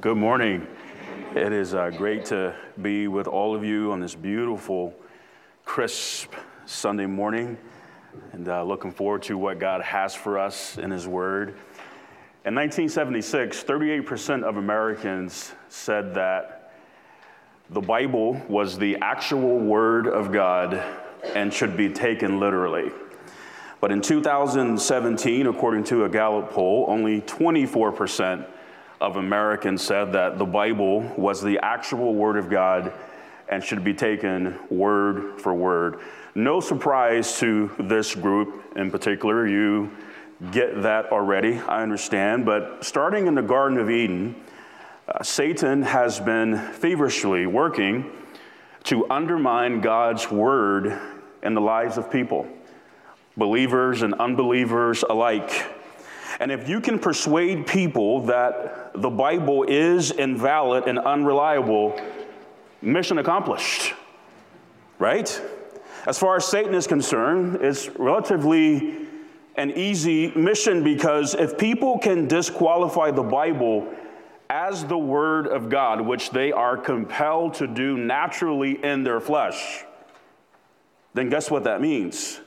Good 0.00 0.16
morning. 0.16 0.64
It 1.34 1.52
is 1.52 1.74
uh, 1.74 1.90
great 1.90 2.26
to 2.26 2.54
be 2.80 3.08
with 3.08 3.26
all 3.26 3.56
of 3.56 3.64
you 3.64 3.90
on 3.90 3.98
this 3.98 4.14
beautiful, 4.14 4.94
crisp 5.64 6.34
Sunday 6.66 7.06
morning, 7.06 7.58
and 8.30 8.48
uh, 8.48 8.62
looking 8.62 8.92
forward 8.92 9.24
to 9.24 9.36
what 9.36 9.58
God 9.58 9.82
has 9.82 10.14
for 10.14 10.38
us 10.38 10.78
in 10.78 10.92
His 10.92 11.08
Word. 11.08 11.48
In 12.44 12.54
1976, 12.54 13.64
38% 13.64 14.44
of 14.44 14.56
Americans 14.56 15.50
said 15.68 16.14
that 16.14 16.74
the 17.70 17.80
Bible 17.80 18.40
was 18.48 18.78
the 18.78 18.98
actual 19.02 19.58
Word 19.58 20.06
of 20.06 20.30
God 20.30 20.80
and 21.34 21.52
should 21.52 21.76
be 21.76 21.88
taken 21.88 22.38
literally. 22.38 22.92
But 23.80 23.90
in 23.90 24.00
2017, 24.00 25.48
according 25.48 25.82
to 25.84 26.04
a 26.04 26.08
Gallup 26.08 26.52
poll, 26.52 26.84
only 26.86 27.20
24% 27.22 28.46
of 29.00 29.16
Americans 29.16 29.82
said 29.82 30.12
that 30.12 30.38
the 30.38 30.44
Bible 30.44 31.00
was 31.16 31.42
the 31.42 31.58
actual 31.62 32.14
Word 32.14 32.36
of 32.36 32.50
God 32.50 32.92
and 33.48 33.62
should 33.62 33.82
be 33.82 33.94
taken 33.94 34.58
word 34.70 35.40
for 35.40 35.54
word. 35.54 36.00
No 36.34 36.60
surprise 36.60 37.38
to 37.38 37.70
this 37.78 38.14
group 38.14 38.76
in 38.76 38.90
particular. 38.90 39.46
You 39.46 39.90
get 40.52 40.82
that 40.82 41.06
already, 41.06 41.58
I 41.58 41.82
understand. 41.82 42.44
But 42.44 42.84
starting 42.84 43.26
in 43.26 43.34
the 43.34 43.42
Garden 43.42 43.78
of 43.78 43.90
Eden, 43.90 44.36
uh, 45.08 45.22
Satan 45.22 45.82
has 45.82 46.20
been 46.20 46.58
feverishly 46.58 47.46
working 47.46 48.10
to 48.84 49.08
undermine 49.10 49.80
God's 49.80 50.30
Word 50.30 50.98
in 51.42 51.54
the 51.54 51.60
lives 51.60 51.96
of 51.96 52.10
people, 52.10 52.46
believers 53.36 54.02
and 54.02 54.14
unbelievers 54.14 55.02
alike. 55.08 55.66
And 56.40 56.52
if 56.52 56.68
you 56.68 56.80
can 56.80 56.98
persuade 56.98 57.66
people 57.66 58.22
that 58.26 58.92
the 58.94 59.10
Bible 59.10 59.64
is 59.64 60.10
invalid 60.10 60.84
and 60.86 60.98
unreliable, 60.98 61.98
mission 62.82 63.18
accomplished, 63.18 63.94
right? 64.98 65.40
As 66.06 66.18
far 66.18 66.36
as 66.36 66.46
Satan 66.46 66.74
is 66.74 66.86
concerned, 66.86 67.58
it's 67.60 67.88
relatively 67.90 69.06
an 69.56 69.72
easy 69.72 70.28
mission 70.36 70.84
because 70.84 71.34
if 71.34 71.58
people 71.58 71.98
can 71.98 72.28
disqualify 72.28 73.10
the 73.10 73.22
Bible 73.22 73.92
as 74.48 74.84
the 74.84 74.96
Word 74.96 75.48
of 75.48 75.68
God, 75.68 76.00
which 76.00 76.30
they 76.30 76.52
are 76.52 76.76
compelled 76.76 77.54
to 77.54 77.66
do 77.66 77.96
naturally 77.96 78.82
in 78.82 79.02
their 79.02 79.20
flesh, 79.20 79.84
then 81.14 81.28
guess 81.28 81.50
what 81.50 81.64
that 81.64 81.80
means? 81.80 82.40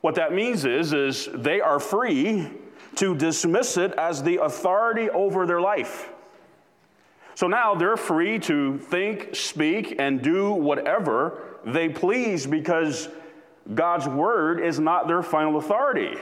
What 0.00 0.16
that 0.16 0.34
means 0.34 0.64
is, 0.64 0.92
is 0.92 1.28
they 1.32 1.60
are 1.60 1.78
free 1.78 2.50
to 2.96 3.14
dismiss 3.14 3.76
it 3.76 3.92
as 3.92 4.22
the 4.22 4.42
authority 4.42 5.10
over 5.10 5.46
their 5.46 5.60
life. 5.60 6.10
So 7.34 7.48
now 7.48 7.74
they're 7.74 7.96
free 7.96 8.38
to 8.40 8.78
think, 8.78 9.34
speak, 9.34 9.96
and 9.98 10.22
do 10.22 10.52
whatever 10.52 11.58
they 11.64 11.88
please 11.88 12.46
because 12.46 13.08
God's 13.74 14.06
word 14.06 14.60
is 14.60 14.78
not 14.78 15.08
their 15.08 15.22
final 15.22 15.56
authority. 15.56 16.16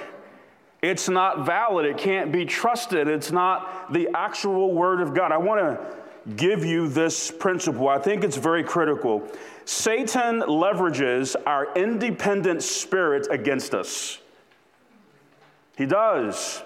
It's 0.81 1.09
not 1.09 1.45
valid. 1.45 1.85
It 1.85 1.99
can't 1.99 2.33
be 2.33 2.45
trusted. 2.45 3.09
It's 3.09 3.31
not 3.31 3.93
the 3.93 4.09
actual 4.15 4.73
word 4.73 5.01
of 5.01 5.15
God. 5.15 5.33
I 5.33 5.37
want 5.37 5.61
to 5.61 6.35
give 6.35 6.65
you 6.65 6.89
this 6.89 7.31
principle. 7.31 7.89
I 7.89 7.99
think 7.99 8.25
it's 8.25 8.37
very 8.37 8.65
critical. 8.65 9.23
Satan 9.65 10.41
leverages 10.41 11.37
our 11.47 11.73
independent 11.75 12.63
spirit 12.63 13.29
against 13.31 13.75
us. 13.75 14.19
He 15.83 15.87
does. 15.87 16.63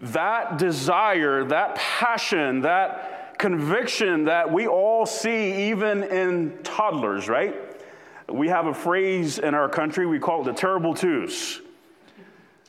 That 0.00 0.56
desire, 0.56 1.44
that 1.44 1.74
passion, 1.74 2.62
that 2.62 3.38
conviction 3.38 4.24
that 4.24 4.50
we 4.50 4.66
all 4.66 5.04
see 5.04 5.68
even 5.68 6.02
in 6.04 6.58
toddlers, 6.62 7.28
right? 7.28 7.54
We 8.30 8.48
have 8.48 8.68
a 8.68 8.72
phrase 8.72 9.38
in 9.38 9.52
our 9.52 9.68
country, 9.68 10.06
we 10.06 10.18
call 10.18 10.40
it 10.40 10.44
the 10.44 10.54
terrible 10.54 10.94
twos, 10.94 11.60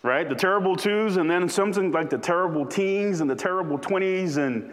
right? 0.02 0.28
The 0.28 0.36
terrible 0.36 0.76
twos, 0.76 1.16
and 1.16 1.32
then 1.32 1.48
something 1.48 1.94
like 1.94 2.10
the 2.10 2.18
terrible 2.18 2.66
teens 2.66 3.22
and 3.22 3.30
the 3.30 3.36
terrible 3.36 3.80
20s, 3.80 4.36
and 4.36 4.70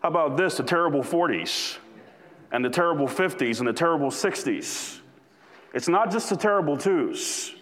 how 0.00 0.08
about 0.08 0.36
this, 0.36 0.56
the 0.56 0.64
terrible 0.64 1.04
40s, 1.04 1.78
and 2.50 2.64
the 2.64 2.70
terrible 2.70 3.06
50s, 3.06 3.60
and 3.60 3.68
the 3.68 3.72
terrible 3.72 4.10
60s. 4.10 4.98
It's 5.72 5.88
not 5.88 6.10
just 6.10 6.30
the 6.30 6.36
terrible 6.36 6.76
twos. 6.76 7.54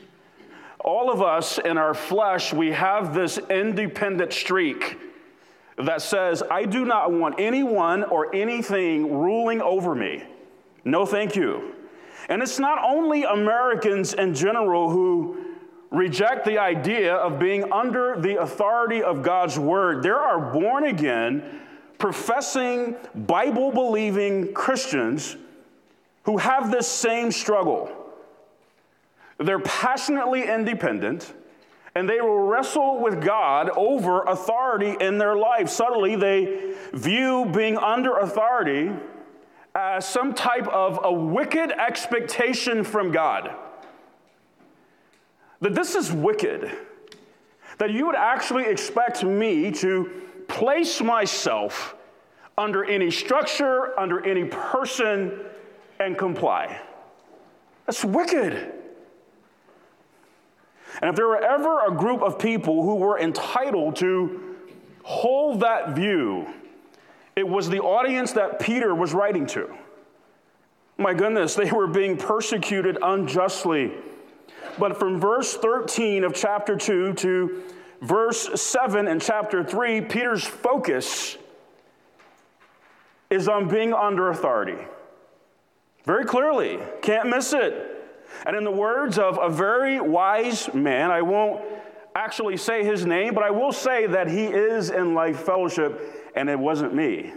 All 0.85 1.11
of 1.11 1.23
us 1.23 1.59
in 1.59 1.77
our 1.79 1.95
flesh, 1.95 2.53
we 2.53 2.73
have 2.73 3.15
this 3.15 3.39
independent 3.39 4.33
streak 4.33 4.99
that 5.77 6.03
says, 6.03 6.43
I 6.51 6.65
do 6.65 6.85
not 6.85 7.13
want 7.13 7.37
anyone 7.39 8.05
or 8.05 8.35
anything 8.35 9.19
ruling 9.19 9.61
over 9.61 9.95
me. 9.95 10.25
No, 10.85 11.07
thank 11.07 11.37
you. 11.37 11.75
And 12.29 12.43
it's 12.43 12.59
not 12.59 12.79
only 12.83 13.25
Americans 13.25 14.15
in 14.15 14.35
general 14.35 14.91
who 14.91 15.45
reject 15.91 16.45
the 16.45 16.59
idea 16.59 17.15
of 17.15 17.39
being 17.39 17.71
under 17.73 18.21
the 18.21 18.41
authority 18.41 19.03
of 19.03 19.23
God's 19.23 19.59
word. 19.59 20.03
There 20.03 20.19
are 20.19 20.53
born 20.53 20.85
again, 20.85 21.61
professing, 21.99 22.95
Bible 23.15 23.73
believing 23.73 24.53
Christians 24.55 25.37
who 26.23 26.39
have 26.39 26.71
this 26.71 26.87
same 26.87 27.33
struggle. 27.33 27.91
They're 29.41 29.59
passionately 29.59 30.49
independent 30.49 31.33
and 31.95 32.09
they 32.09 32.21
will 32.21 32.39
wrestle 32.39 33.01
with 33.01 33.25
God 33.25 33.71
over 33.71 34.23
authority 34.23 34.97
in 35.01 35.19
their 35.19 35.35
life. 35.35 35.69
Subtly, 35.69 36.15
they 36.15 36.75
view 36.93 37.47
being 37.47 37.77
under 37.77 38.19
authority 38.19 38.93
as 39.75 40.07
some 40.07 40.35
type 40.35 40.69
of 40.69 41.01
a 41.03 41.13
wicked 41.13 41.73
expectation 41.73 42.85
from 42.85 43.11
God. 43.11 43.55
That 45.61 45.75
this 45.75 45.95
is 45.95 46.13
wicked. 46.13 46.71
That 47.79 47.91
you 47.91 48.07
would 48.07 48.17
actually 48.17 48.67
expect 48.67 49.25
me 49.25 49.71
to 49.73 50.11
place 50.49 51.01
myself 51.01 51.97
under 52.57 52.85
any 52.85 53.11
structure, 53.11 53.99
under 53.99 54.25
any 54.25 54.45
person, 54.45 55.41
and 55.99 56.17
comply. 56.17 56.81
That's 57.87 58.05
wicked. 58.05 58.75
And 61.01 61.11
if 61.11 61.17
there 61.17 61.29
were 61.29 61.43
ever 61.43 61.87
a 61.87 61.91
group 61.91 62.23
of 62.23 62.39
people 62.39 62.83
who 62.83 62.97
were 62.97 63.19
entitled 63.19 63.97
to 63.97 64.57
hold 65.03 65.61
that 65.61 65.91
view, 65.91 66.47
it 67.37 67.47
was 67.47 67.69
the 67.69 67.81
audience 67.81 68.33
that 68.33 68.61
Peter 68.61 68.95
was 68.95 69.15
writing 69.15 69.47
to. 69.47 69.75
My 70.99 71.15
goodness, 71.15 71.55
they 71.57 71.71
were 71.71 71.87
being 71.87 72.17
persecuted 72.17 72.99
unjustly. 73.03 73.93
But 74.79 74.99
from 74.99 75.21
verse 75.21 75.55
13 75.55 76.25
of 76.25 76.35
chapter 76.35 76.77
2 76.77 77.15
to 77.15 77.63
verse 78.03 78.61
7 78.61 79.09
in 79.09 79.21
chapter 79.21 79.65
3, 79.65 80.03
Peter's 80.03 80.45
focus 80.45 81.37
is 83.31 83.49
on 83.49 83.69
being 83.69 83.93
under 83.93 84.31
authority. 84.31 84.77
Very 86.05 86.25
clearly, 86.25 86.79
can't 87.03 87.29
miss 87.29 87.53
it. 87.53 88.00
And 88.47 88.57
in 88.57 88.65
the 88.65 88.71
words 88.71 89.19
of 89.19 89.39
a 89.41 89.49
very 89.49 90.01
wise 90.01 90.73
man, 90.73 91.11
I 91.11 91.23
won't 91.23 91.63
actually 92.15 92.57
say 92.57 92.85
his 92.85 93.07
name, 93.07 93.35
but 93.35 93.45
I 93.45 93.51
will 93.51 93.73
say 93.73 94.07
that 94.07 94.29
he 94.29 94.45
is 94.45 94.91
in 94.91 95.15
life 95.15 95.41
fellowship, 95.41 96.31
and 96.35 96.49
it 96.49 96.59
wasn't 96.59 96.95
me. 96.95 97.33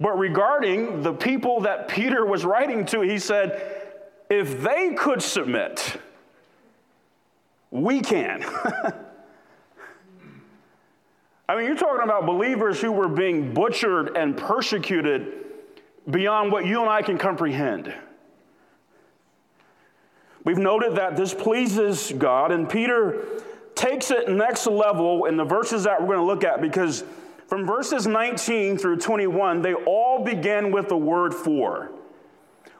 But 0.00 0.18
regarding 0.18 1.02
the 1.02 1.12
people 1.12 1.60
that 1.60 1.88
Peter 1.88 2.26
was 2.26 2.44
writing 2.44 2.84
to, 2.86 3.00
he 3.00 3.18
said, 3.18 3.82
if 4.28 4.62
they 4.62 4.94
could 4.94 5.22
submit, 5.22 6.00
we 7.70 8.00
can. 8.00 8.44
I 11.48 11.56
mean, 11.56 11.66
you're 11.66 11.76
talking 11.76 12.04
about 12.04 12.24
believers 12.26 12.80
who 12.80 12.90
were 12.90 13.08
being 13.08 13.52
butchered 13.52 14.16
and 14.16 14.36
persecuted 14.36 15.44
beyond 16.10 16.52
what 16.52 16.66
you 16.66 16.80
and 16.80 16.88
I 16.88 17.02
can 17.02 17.18
comprehend. 17.18 17.94
We've 20.44 20.58
noted 20.58 20.96
that 20.96 21.16
this 21.16 21.32
pleases 21.32 22.12
God, 22.16 22.52
and 22.52 22.68
Peter 22.68 23.24
takes 23.74 24.10
it 24.10 24.28
next 24.28 24.66
level 24.66 25.24
in 25.24 25.36
the 25.36 25.44
verses 25.44 25.84
that 25.84 26.00
we're 26.00 26.16
going 26.16 26.18
to 26.18 26.24
look 26.24 26.44
at 26.44 26.60
because 26.60 27.02
from 27.46 27.66
verses 27.66 28.06
19 28.06 28.78
through 28.78 28.98
21, 28.98 29.62
they 29.62 29.74
all 29.74 30.22
begin 30.22 30.70
with 30.70 30.88
the 30.88 30.96
word 30.96 31.34
for, 31.34 31.90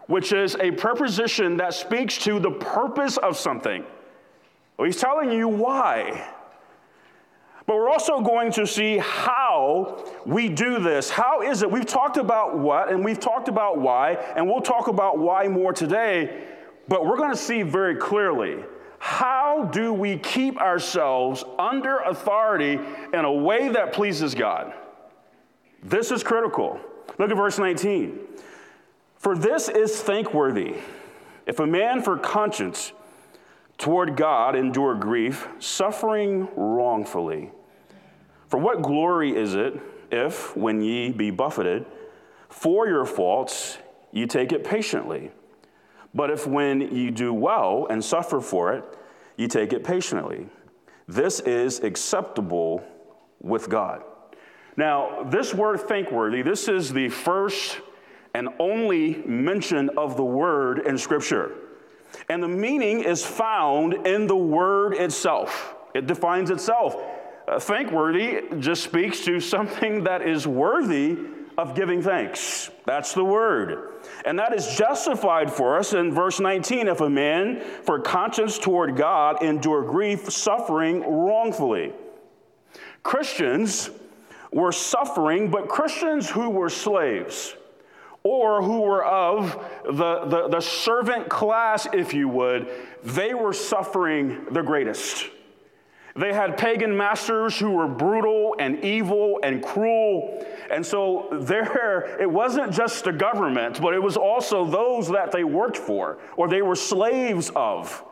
which 0.07 0.33
is 0.33 0.57
a 0.57 0.71
preposition 0.73 1.57
that 1.57 1.75
speaks 1.75 2.19
to 2.19 2.39
the 2.39 2.51
purpose 2.51 3.17
of 3.17 3.37
something. 3.37 3.85
Well, 4.77 4.87
he's 4.87 5.01
telling 5.01 5.33
you 5.33 5.49
why. 5.49 6.31
But 7.67 7.77
we're 7.77 7.89
also 7.89 8.21
going 8.21 8.53
to 8.53 8.67
see 8.67 8.99
how 8.99 10.05
we 10.27 10.51
do 10.51 10.81
this. 10.81 11.09
How 11.09 11.41
is 11.41 11.63
it? 11.63 11.71
We've 11.71 11.87
talked 11.87 12.19
about 12.19 12.59
what 12.59 12.91
and 12.93 13.03
we've 13.03 13.21
talked 13.21 13.49
about 13.49 13.79
why, 13.79 14.13
and 14.37 14.47
we'll 14.47 14.61
talk 14.61 14.89
about 14.89 15.19
why 15.19 15.49
more 15.49 15.73
today. 15.73 16.45
But 16.89 17.07
we're 17.07 17.17
going 17.17 17.31
to 17.31 17.37
see 17.37 17.63
very 17.63 17.97
clearly 17.97 18.65
how 18.99 19.69
do 19.71 19.93
we 19.93 20.17
keep 20.19 20.59
ourselves 20.59 21.45
under 21.59 21.99
authority 21.99 22.79
in 23.13 23.25
a 23.25 23.33
way 23.33 23.69
that 23.69 23.93
pleases 23.93 24.35
God? 24.35 24.73
This 25.83 26.11
is 26.11 26.23
critical. 26.23 26.81
Look 27.19 27.31
at 27.31 27.37
verse 27.37 27.59
19. 27.59 28.19
For 29.19 29.37
this 29.37 29.69
is 29.69 30.01
thankworthy 30.01 30.77
if 31.47 31.61
a 31.61 31.67
man 31.67 32.03
for 32.03 32.17
conscience 32.17 32.93
toward 33.77 34.17
God 34.17 34.57
endure 34.57 34.95
grief, 34.95 35.49
suffering 35.59 36.49
wrongfully. 36.57 37.51
For 38.49 38.59
what 38.59 38.83
glory 38.83 39.37
is 39.37 39.55
it 39.55 39.79
if, 40.11 40.57
when 40.57 40.81
ye 40.81 41.11
be 41.11 41.31
buffeted 41.31 41.85
for 42.49 42.87
your 42.87 43.05
faults, 43.05 43.79
ye 44.13 44.27
take 44.27 44.53
it 44.53 44.65
patiently? 44.65 45.31
But 46.15 46.31
if 46.31 46.47
when 46.47 46.95
you 46.95 47.11
do 47.11 47.35
well 47.35 47.87
and 47.91 48.03
suffer 48.05 48.41
for 48.41 48.73
it, 48.73 48.85
you 49.37 49.49
take 49.49 49.73
it 49.73 49.83
patiently, 49.83 50.47
this 51.09 51.41
is 51.41 51.81
acceptable 51.81 52.85
with 53.41 53.69
God. 53.69 54.03
Now, 54.77 55.25
this 55.25 55.53
word 55.53 55.81
thankworthy, 55.81 56.43
this 56.43 56.69
is 56.69 56.93
the 56.93 57.09
first 57.09 57.81
and 58.35 58.49
only 58.59 59.23
mention 59.27 59.91
of 59.91 60.17
the 60.17 60.25
word 60.25 60.87
in 60.87 60.99
Scripture. 60.99 61.53
And 62.29 62.43
the 62.43 62.49
meaning 62.49 63.03
is 63.03 63.25
found 63.25 64.07
in 64.07 64.27
the 64.27 64.37
word 64.37 64.95
itself. 64.95 65.75
It 65.95 66.07
defines 66.07 66.51
itself. 66.51 66.97
Uh, 67.47 67.59
thankworthy 67.59 68.43
just 68.59 68.83
speaks 68.83 69.25
to 69.25 69.39
something 69.39 70.05
that 70.05 70.23
is 70.23 70.47
worthy 70.47 71.17
of 71.57 71.75
giving 71.75 72.03
thanks. 72.03 72.71
That's 72.85 73.15
the 73.15 73.25
word. 73.25 73.91
And 74.25 74.39
that 74.39 74.55
is 74.55 74.77
justified 74.77 75.53
for 75.53 75.79
us 75.79 75.93
in 75.93 76.13
verse 76.13 76.41
19 76.41 76.89
if 76.89 77.01
a 77.01 77.11
man 77.11 77.61
for 77.83 78.01
conscience 78.01 78.59
toward 78.59 78.97
God 78.97 79.43
endure 79.43 79.83
grief, 79.83 80.31
suffering 80.31 81.01
wrongfully. 81.01 81.93
Christians 83.03 83.91
were 84.53 84.73
suffering, 84.73 85.51
but 85.51 85.69
Christians 85.69 86.31
who 86.31 86.51
were 86.51 86.71
slaves 86.71 87.55
or 88.23 88.63
who 88.63 88.81
were 88.81 89.05
of 89.05 89.53
the, 89.85 90.25
the, 90.25 90.49
the, 90.49 90.61
servant 90.61 91.29
class, 91.29 91.87
if 91.93 92.15
you 92.15 92.27
would, 92.27 92.67
they 93.03 93.35
were 93.35 93.53
suffering 93.53 94.47
the 94.51 94.63
greatest. 94.63 95.27
They 96.17 96.33
had 96.33 96.57
pagan 96.57 96.97
masters 96.97 97.59
who 97.59 97.73
were 97.73 97.89
brutal 97.89 98.55
and 98.61 98.85
evil 98.85 99.41
and 99.43 99.63
cruel. 99.63 100.47
And 100.71 100.87
so 100.87 101.29
there, 101.33 102.17
it 102.21 102.31
wasn't 102.31 102.73
just 102.73 103.05
the 103.05 103.13
government, 103.13 103.81
but 103.83 103.95
it 103.95 104.03
was 104.03 104.17
also 104.17 104.65
those 104.65 105.09
that 105.09 105.33
they 105.33 105.43
worked 105.43 105.77
for 105.77 106.19
or 106.37 106.49
they 106.49 106.63
were 106.63 106.77
slaves 106.77 107.51
of. 107.57 108.05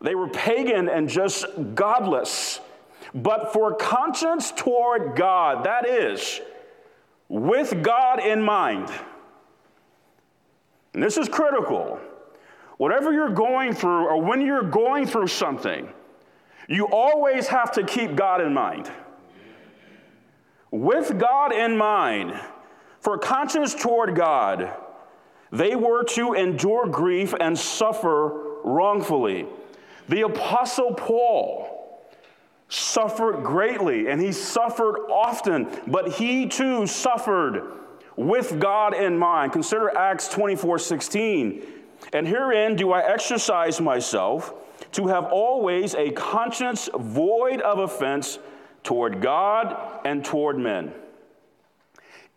They 0.00 0.16
were 0.16 0.28
pagan 0.28 0.88
and 0.88 1.08
just 1.08 1.46
godless. 1.74 2.60
But 3.14 3.52
for 3.52 3.74
conscience 3.74 4.52
toward 4.52 5.16
God, 5.16 5.64
that 5.64 5.88
is, 5.88 6.40
with 7.28 7.82
God 7.82 8.20
in 8.20 8.42
mind, 8.42 8.90
and 10.94 11.02
this 11.02 11.16
is 11.16 11.28
critical. 11.28 12.00
Whatever 12.76 13.12
you're 13.12 13.30
going 13.30 13.72
through, 13.72 14.06
or 14.06 14.20
when 14.20 14.40
you're 14.40 14.62
going 14.62 15.06
through 15.06 15.28
something, 15.28 15.88
you 16.68 16.86
always 16.86 17.48
have 17.48 17.72
to 17.72 17.82
keep 17.82 18.14
God 18.14 18.42
in 18.42 18.52
mind. 18.52 18.90
With 20.70 21.18
God 21.18 21.52
in 21.52 21.76
mind, 21.78 22.38
for 23.00 23.16
conscience 23.16 23.74
toward 23.74 24.14
God, 24.14 24.70
they 25.50 25.74
were 25.74 26.04
to 26.04 26.34
endure 26.34 26.86
grief 26.86 27.34
and 27.40 27.58
suffer 27.58 28.58
wrongfully. 28.64 29.46
The 30.08 30.22
Apostle 30.22 30.92
Paul 30.92 32.04
suffered 32.68 33.42
greatly, 33.42 34.08
and 34.08 34.20
he 34.20 34.30
suffered 34.30 35.08
often, 35.10 35.68
but 35.86 36.12
he 36.12 36.46
too 36.46 36.86
suffered 36.86 37.78
with 38.16 38.60
God 38.60 38.94
in 38.94 39.16
mind. 39.16 39.52
Consider 39.52 39.96
Acts 39.96 40.28
24 40.28 40.78
16. 40.78 41.62
And 42.12 42.28
herein 42.28 42.76
do 42.76 42.92
I 42.92 43.10
exercise 43.10 43.80
myself 43.80 44.52
to 44.92 45.06
have 45.08 45.24
always 45.26 45.94
a 45.94 46.10
conscience 46.10 46.88
void 46.98 47.60
of 47.60 47.78
offense 47.78 48.38
toward 48.82 49.20
God 49.20 50.00
and 50.04 50.24
toward 50.24 50.58
men. 50.58 50.92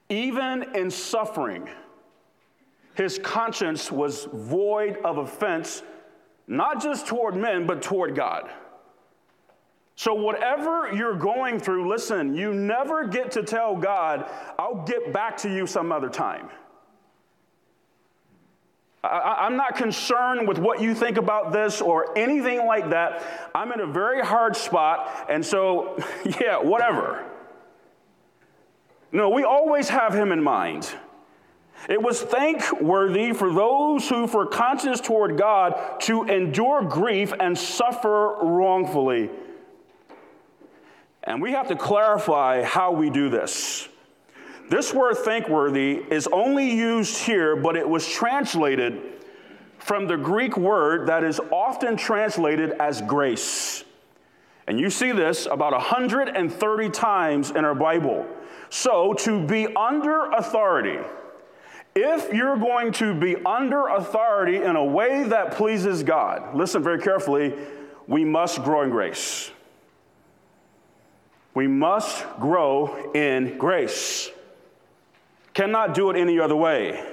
Even 0.09 0.75
in 0.75 0.91
suffering, 0.91 1.69
his 2.95 3.19
conscience 3.19 3.91
was 3.91 4.27
void 4.33 4.97
of 5.05 5.17
offense, 5.17 5.83
not 6.47 6.81
just 6.81 7.07
toward 7.07 7.35
men, 7.35 7.65
but 7.65 7.81
toward 7.81 8.15
God. 8.15 8.49
So, 9.95 10.13
whatever 10.13 10.91
you're 10.91 11.15
going 11.15 11.59
through, 11.59 11.87
listen, 11.87 12.33
you 12.33 12.53
never 12.53 13.05
get 13.05 13.31
to 13.31 13.43
tell 13.43 13.75
God, 13.75 14.29
I'll 14.57 14.83
get 14.83 15.13
back 15.13 15.37
to 15.37 15.53
you 15.53 15.67
some 15.67 15.91
other 15.91 16.09
time. 16.09 16.49
I, 19.03 19.47
am 19.47 19.57
not 19.57 19.75
concerned 19.75 20.47
with 20.47 20.59
what 20.59 20.79
you 20.79 20.93
think 20.93 21.17
about 21.17 21.51
this 21.51 21.81
or 21.81 22.15
anything 22.17 22.65
like 22.67 22.91
that. 22.91 23.49
I'm 23.55 23.71
in 23.71 23.79
a 23.79 23.87
very 23.87 24.23
hard 24.23 24.55
spot, 24.55 25.25
and 25.27 25.43
so, 25.43 25.97
yeah, 26.39 26.57
whatever. 26.57 27.25
No, 29.11 29.29
we 29.29 29.43
always 29.43 29.89
have 29.89 30.13
Him 30.13 30.31
in 30.31 30.43
mind. 30.43 30.89
It 31.89 32.01
was 32.01 32.21
thankworthy 32.21 33.33
for 33.33 33.51
those 33.51 34.07
who, 34.07 34.27
for 34.27 34.45
conscience 34.45 35.01
toward 35.01 35.35
God, 35.35 35.99
to 36.01 36.23
endure 36.25 36.83
grief 36.83 37.33
and 37.39 37.57
suffer 37.57 38.37
wrongfully. 38.43 39.31
And 41.23 41.41
we 41.41 41.53
have 41.53 41.69
to 41.69 41.75
clarify 41.75 42.61
how 42.61 42.91
we 42.91 43.09
do 43.09 43.29
this. 43.29 43.87
This 44.71 44.93
word 44.93 45.17
thankworthy 45.17 46.01
is 46.09 46.29
only 46.31 46.71
used 46.71 47.17
here, 47.17 47.57
but 47.57 47.75
it 47.75 47.87
was 47.87 48.07
translated 48.07 49.01
from 49.79 50.07
the 50.07 50.15
Greek 50.15 50.55
word 50.55 51.09
that 51.09 51.25
is 51.25 51.41
often 51.51 51.97
translated 51.97 52.71
as 52.79 53.01
grace. 53.01 53.83
And 54.67 54.79
you 54.79 54.89
see 54.89 55.11
this 55.11 55.45
about 55.45 55.73
130 55.73 56.89
times 56.89 57.51
in 57.51 57.65
our 57.65 57.75
Bible. 57.75 58.25
So, 58.69 59.11
to 59.15 59.45
be 59.45 59.67
under 59.75 60.31
authority, 60.31 60.99
if 61.93 62.31
you're 62.31 62.55
going 62.55 62.93
to 62.93 63.13
be 63.13 63.35
under 63.45 63.87
authority 63.87 64.63
in 64.63 64.77
a 64.77 64.85
way 64.85 65.23
that 65.23 65.51
pleases 65.51 66.01
God, 66.01 66.55
listen 66.55 66.81
very 66.81 67.01
carefully, 67.01 67.53
we 68.07 68.23
must 68.23 68.63
grow 68.63 68.83
in 68.83 68.89
grace. 68.89 69.51
We 71.53 71.67
must 71.67 72.25
grow 72.39 73.11
in 73.11 73.57
grace. 73.57 74.31
Cannot 75.53 75.93
do 75.93 76.09
it 76.09 76.17
any 76.17 76.39
other 76.39 76.55
way. 76.55 77.05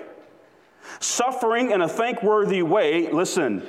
Suffering 1.01 1.71
in 1.71 1.83
a 1.83 1.89
thankworthy 1.89 2.63
way, 2.63 3.11
listen, 3.11 3.63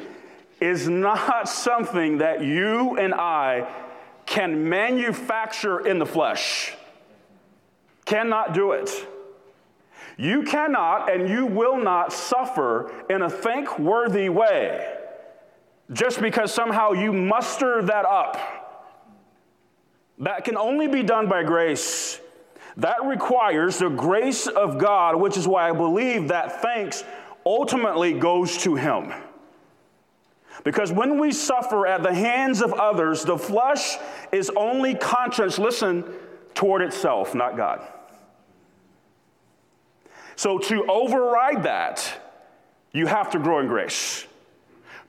is 0.59 0.87
not 0.87 1.49
something 1.49 2.19
that 2.19 2.41
you 2.41 2.97
and 2.97 3.13
I 3.13 3.67
can 4.25 4.69
manufacture 4.69 5.85
in 5.85 5.99
the 5.99 6.05
flesh. 6.05 6.73
Cannot 8.05 8.53
do 8.53 8.71
it. 8.71 8.91
You 10.17 10.43
cannot 10.43 11.11
and 11.11 11.29
you 11.29 11.45
will 11.45 11.77
not 11.77 12.11
suffer 12.11 12.91
in 13.09 13.21
a 13.21 13.29
thankworthy 13.29 14.29
way 14.29 14.95
just 15.91 16.21
because 16.21 16.53
somehow 16.53 16.91
you 16.91 17.11
muster 17.11 17.81
that 17.83 18.05
up 18.05 18.37
that 20.19 20.43
can 20.43 20.57
only 20.57 20.87
be 20.87 21.01
done 21.01 21.27
by 21.27 21.43
grace. 21.43 22.19
That 22.79 23.03
requires 23.05 23.77
the 23.77 23.89
grace 23.89 24.47
of 24.47 24.77
God, 24.77 25.17
which 25.17 25.37
is 25.37 25.47
why 25.47 25.69
I 25.69 25.73
believe 25.73 26.29
that 26.29 26.61
thanks 26.61 27.03
ultimately 27.45 28.13
goes 28.13 28.57
to 28.59 28.75
Him. 28.75 29.13
Because 30.63 30.91
when 30.91 31.19
we 31.19 31.31
suffer 31.31 31.87
at 31.87 32.03
the 32.03 32.13
hands 32.13 32.61
of 32.61 32.73
others, 32.73 33.23
the 33.23 33.37
flesh 33.37 33.97
is 34.31 34.49
only 34.55 34.95
conscious, 34.95 35.59
listen, 35.59 36.03
toward 36.53 36.81
itself, 36.81 37.35
not 37.35 37.55
God. 37.55 37.85
So 40.35 40.57
to 40.57 40.85
override 40.89 41.63
that, 41.63 42.21
you 42.93 43.07
have 43.07 43.31
to 43.31 43.39
grow 43.39 43.59
in 43.59 43.67
grace. 43.67 44.25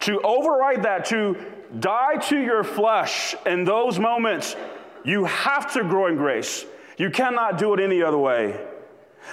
To 0.00 0.20
override 0.22 0.82
that, 0.82 1.04
to 1.06 1.36
die 1.78 2.16
to 2.28 2.38
your 2.38 2.64
flesh 2.64 3.34
in 3.46 3.64
those 3.64 3.98
moments 3.98 4.56
you 5.04 5.24
have 5.24 5.72
to 5.74 5.82
grow 5.82 6.06
in 6.08 6.16
grace. 6.16 6.66
You 7.00 7.08
cannot 7.08 7.56
do 7.56 7.72
it 7.72 7.80
any 7.80 8.02
other 8.02 8.18
way. 8.18 8.60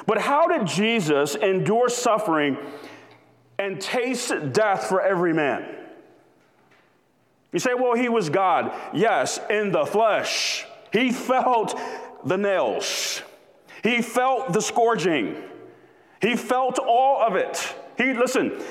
But 0.05 0.19
how 0.19 0.47
did 0.47 0.67
Jesus 0.67 1.35
endure 1.35 1.89
suffering 1.89 2.57
and 3.59 3.81
taste 3.81 4.31
death 4.53 4.87
for 4.87 5.01
every 5.01 5.33
man? 5.33 5.75
You 7.51 7.59
say, 7.59 7.73
well, 7.73 7.93
he 7.93 8.07
was 8.07 8.29
God. 8.29 8.71
Yes, 8.93 9.41
in 9.49 9.73
the 9.73 9.85
flesh. 9.85 10.65
He 10.93 11.11
felt 11.11 11.77
the 12.23 12.37
nails, 12.37 13.21
he 13.83 14.01
felt 14.01 14.53
the 14.53 14.61
scourging, 14.61 15.35
he 16.21 16.37
felt 16.37 16.79
all 16.79 17.21
of 17.21 17.35
it. 17.35 17.75
He, 17.97 18.13
listen, 18.13 18.63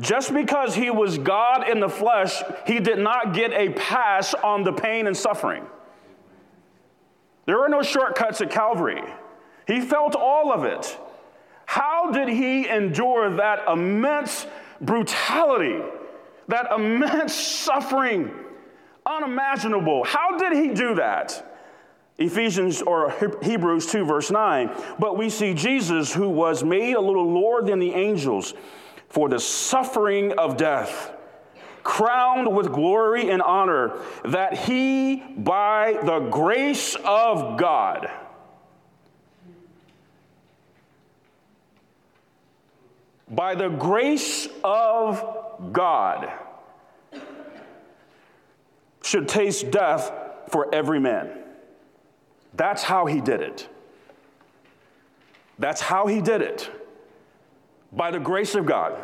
just 0.00 0.34
because 0.34 0.74
he 0.74 0.90
was 0.90 1.18
God 1.18 1.68
in 1.68 1.78
the 1.78 1.88
flesh, 1.88 2.42
he 2.66 2.80
did 2.80 2.98
not 2.98 3.32
get 3.32 3.52
a 3.52 3.68
pass 3.70 4.34
on 4.34 4.64
the 4.64 4.72
pain 4.72 5.06
and 5.06 5.16
suffering. 5.16 5.64
There 7.50 7.64
are 7.64 7.68
no 7.68 7.82
shortcuts 7.82 8.40
at 8.40 8.50
Calvary. 8.52 9.02
He 9.66 9.80
felt 9.80 10.14
all 10.14 10.52
of 10.52 10.62
it. 10.62 10.96
How 11.66 12.12
did 12.12 12.28
he 12.28 12.68
endure 12.68 13.28
that 13.38 13.66
immense 13.66 14.46
brutality, 14.80 15.82
that 16.46 16.70
immense 16.70 17.34
suffering? 17.34 18.30
Unimaginable. 19.04 20.04
How 20.04 20.38
did 20.38 20.52
he 20.52 20.72
do 20.72 20.94
that? 20.94 21.56
Ephesians 22.18 22.82
or 22.82 23.12
Hebrews 23.42 23.90
2, 23.90 24.04
verse 24.04 24.30
9. 24.30 24.70
But 25.00 25.18
we 25.18 25.28
see 25.28 25.52
Jesus, 25.52 26.14
who 26.14 26.28
was 26.28 26.62
made 26.62 26.94
a 26.94 27.00
little 27.00 27.32
lower 27.32 27.62
than 27.62 27.80
the 27.80 27.90
angels 27.94 28.54
for 29.08 29.28
the 29.28 29.40
suffering 29.40 30.38
of 30.38 30.56
death, 30.56 31.12
crowned 31.82 32.54
with 32.54 32.72
glory 32.72 33.30
and 33.30 33.42
honor, 33.42 33.98
that 34.24 34.54
he, 34.54 35.16
by 35.16 35.98
the 36.04 36.20
grace 36.30 36.96
of 37.04 37.58
God, 37.58 38.10
by 43.28 43.54
the 43.54 43.68
grace 43.68 44.48
of 44.64 45.72
God, 45.72 46.32
should 49.02 49.28
taste 49.28 49.70
death 49.70 50.12
for 50.48 50.72
every 50.74 51.00
man. 51.00 51.30
That's 52.54 52.82
how 52.82 53.06
he 53.06 53.20
did 53.20 53.40
it. 53.40 53.68
That's 55.58 55.80
how 55.80 56.06
he 56.06 56.20
did 56.20 56.42
it. 56.42 56.70
By 57.92 58.10
the 58.10 58.18
grace 58.18 58.54
of 58.54 58.66
God. 58.66 58.96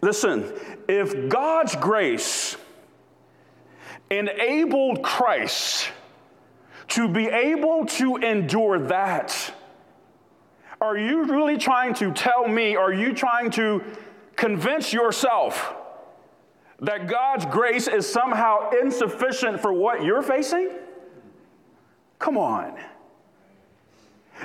Listen, 0.00 0.52
if 0.88 1.28
God's 1.28 1.74
grace 1.76 2.56
enabled 4.10 5.02
Christ 5.02 5.90
to 6.88 7.08
be 7.08 7.26
able 7.26 7.84
to 7.86 8.16
endure 8.16 8.78
that, 8.78 9.54
are 10.80 10.96
you 10.96 11.24
really 11.24 11.58
trying 11.58 11.94
to 11.94 12.12
tell 12.12 12.46
me, 12.46 12.76
are 12.76 12.92
you 12.92 13.12
trying 13.12 13.50
to 13.52 13.82
convince 14.36 14.92
yourself 14.92 15.74
that 16.80 17.08
God's 17.08 17.44
grace 17.46 17.88
is 17.88 18.10
somehow 18.10 18.70
insufficient 18.70 19.60
for 19.60 19.72
what 19.72 20.04
you're 20.04 20.22
facing? 20.22 20.70
Come 22.20 22.38
on. 22.38 22.78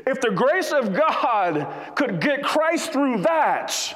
If 0.07 0.21
the 0.21 0.31
grace 0.31 0.71
of 0.71 0.93
God 0.93 1.67
could 1.95 2.19
get 2.19 2.43
Christ 2.43 2.91
through 2.91 3.21
that, 3.21 3.95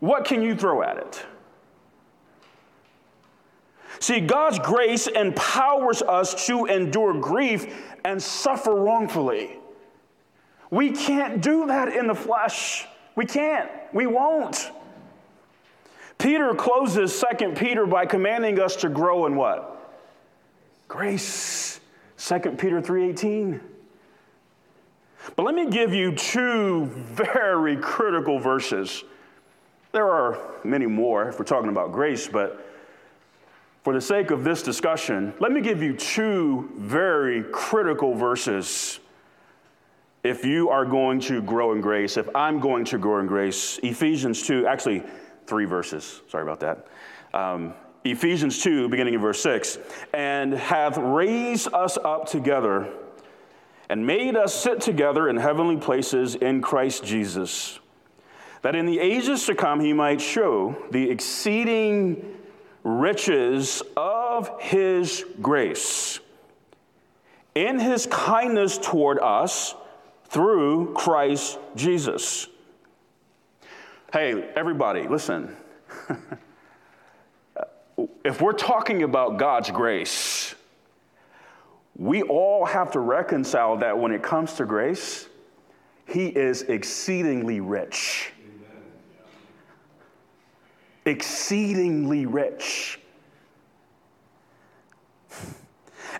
what 0.00 0.24
can 0.24 0.42
you 0.42 0.54
throw 0.54 0.82
at 0.82 0.96
it? 0.96 1.26
See, 4.00 4.20
God's 4.20 4.58
grace 4.60 5.06
empowers 5.08 6.02
us 6.02 6.46
to 6.46 6.66
endure 6.66 7.14
grief 7.14 7.74
and 8.04 8.22
suffer 8.22 8.74
wrongfully. 8.74 9.58
We 10.70 10.92
can't 10.92 11.42
do 11.42 11.66
that 11.66 11.88
in 11.88 12.06
the 12.06 12.14
flesh. 12.14 12.86
We 13.16 13.26
can't. 13.26 13.70
We 13.92 14.06
won't. 14.06 14.70
Peter 16.18 16.54
closes 16.54 17.24
2 17.38 17.52
Peter 17.52 17.86
by 17.86 18.06
commanding 18.06 18.60
us 18.60 18.76
to 18.76 18.88
grow 18.88 19.26
in 19.26 19.36
what? 19.36 19.74
Grace. 20.88 21.80
2 22.16 22.56
Peter 22.58 22.80
3:18. 22.80 23.60
But 25.36 25.44
let 25.44 25.54
me 25.54 25.66
give 25.66 25.94
you 25.94 26.12
two 26.12 26.86
very 26.86 27.76
critical 27.76 28.38
verses. 28.38 29.04
There 29.92 30.08
are 30.08 30.38
many 30.64 30.86
more 30.86 31.28
if 31.28 31.38
we're 31.38 31.44
talking 31.44 31.70
about 31.70 31.92
grace, 31.92 32.28
but 32.28 32.64
for 33.82 33.94
the 33.94 34.00
sake 34.00 34.30
of 34.30 34.44
this 34.44 34.62
discussion, 34.62 35.32
let 35.40 35.50
me 35.52 35.60
give 35.60 35.82
you 35.82 35.94
two 35.94 36.70
very 36.76 37.44
critical 37.44 38.14
verses 38.14 39.00
if 40.24 40.44
you 40.44 40.68
are 40.68 40.84
going 40.84 41.20
to 41.20 41.40
grow 41.42 41.72
in 41.72 41.80
grace, 41.80 42.16
if 42.16 42.28
I'm 42.34 42.60
going 42.60 42.84
to 42.86 42.98
grow 42.98 43.20
in 43.20 43.26
grace. 43.26 43.78
Ephesians 43.82 44.42
2, 44.42 44.66
actually, 44.66 45.02
three 45.46 45.64
verses. 45.64 46.20
Sorry 46.28 46.42
about 46.42 46.60
that. 46.60 46.86
Um, 47.32 47.72
Ephesians 48.04 48.62
2, 48.62 48.88
beginning 48.88 49.14
in 49.14 49.20
verse 49.20 49.40
6, 49.42 49.78
and 50.12 50.52
hath 50.52 50.96
raised 50.98 51.72
us 51.72 51.96
up 51.98 52.26
together 52.26 52.92
and 53.88 54.06
made 54.06 54.36
us 54.36 54.54
sit 54.54 54.80
together 54.80 55.28
in 55.28 55.36
heavenly 55.36 55.76
places 55.76 56.34
in 56.34 56.60
Christ 56.60 57.04
Jesus, 57.04 57.80
that 58.62 58.74
in 58.74 58.86
the 58.86 58.98
ages 58.98 59.46
to 59.46 59.54
come 59.54 59.80
he 59.80 59.92
might 59.92 60.20
show 60.20 60.76
the 60.90 61.10
exceeding 61.10 62.36
riches 62.84 63.82
of 63.96 64.60
his 64.60 65.24
grace 65.40 66.20
in 67.54 67.80
his 67.80 68.06
kindness 68.06 68.78
toward 68.78 69.18
us 69.18 69.74
through 70.26 70.94
Christ 70.94 71.58
Jesus. 71.74 72.46
Hey, 74.12 74.48
everybody, 74.54 75.08
listen. 75.08 75.56
if 78.24 78.40
we're 78.40 78.52
talking 78.52 79.02
about 79.02 79.38
God's 79.38 79.70
grace, 79.70 80.54
we 81.96 82.22
all 82.22 82.64
have 82.64 82.92
to 82.92 83.00
reconcile 83.00 83.76
that 83.78 83.98
when 83.98 84.12
it 84.12 84.22
comes 84.22 84.54
to 84.54 84.64
grace, 84.64 85.28
He 86.06 86.28
is 86.28 86.62
exceedingly 86.62 87.60
rich. 87.60 88.32
Exceedingly 91.08 92.26
rich. 92.26 93.00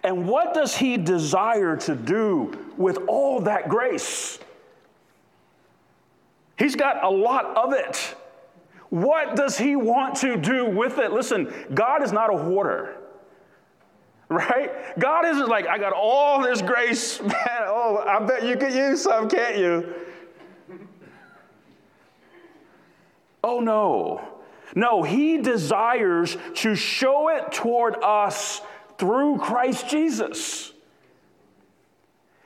And 0.03 0.27
what 0.29 0.55
does 0.55 0.77
He 0.77 0.97
desire 0.97 1.77
to 1.77 1.95
do 1.95 2.53
with 2.77 2.99
all 3.07 3.41
that 3.41 3.69
grace? 3.69 4.39
He's 6.59 6.75
got 6.75 7.05
a 7.05 7.09
lot 7.09 7.57
of 7.57 7.73
it. 7.73 8.17
What 8.91 9.37
does 9.37 9.57
he 9.59 9.77
want 9.77 10.17
to 10.17 10.37
do 10.37 10.67
with 10.67 10.99
it? 10.99 11.13
Listen, 11.13 11.53
God 11.75 12.03
is 12.03 12.11
not 12.11 12.33
a 12.33 12.37
hoarder. 12.37 12.97
Right? 14.29 14.99
God 14.99 15.25
isn't 15.25 15.49
like, 15.49 15.67
I 15.67 15.79
got 15.79 15.93
all 15.93 16.43
this 16.43 16.61
grace, 16.61 17.21
man. 17.23 17.35
Oh, 17.67 18.05
I 18.07 18.25
bet 18.25 18.45
you 18.45 18.57
could 18.57 18.75
use 18.75 19.03
some, 19.03 19.29
can't 19.29 19.57
you? 19.57 19.95
Oh, 23.45 23.61
no. 23.61 24.38
No, 24.75 25.03
he 25.03 25.39
desires 25.39 26.37
to 26.57 26.75
show 26.75 27.29
it 27.29 27.53
toward 27.53 27.97
us 28.03 28.61
through 28.99 29.39
Christ 29.39 29.89
Jesus. 29.89 30.73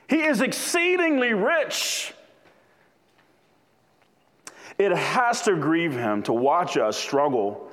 He 0.07 0.21
is 0.21 0.41
exceedingly 0.41 1.33
rich. 1.33 2.13
It 4.77 4.91
has 4.91 5.41
to 5.43 5.55
grieve 5.55 5.93
him 5.93 6.23
to 6.23 6.33
watch 6.33 6.77
us 6.77 6.97
struggle. 6.97 7.71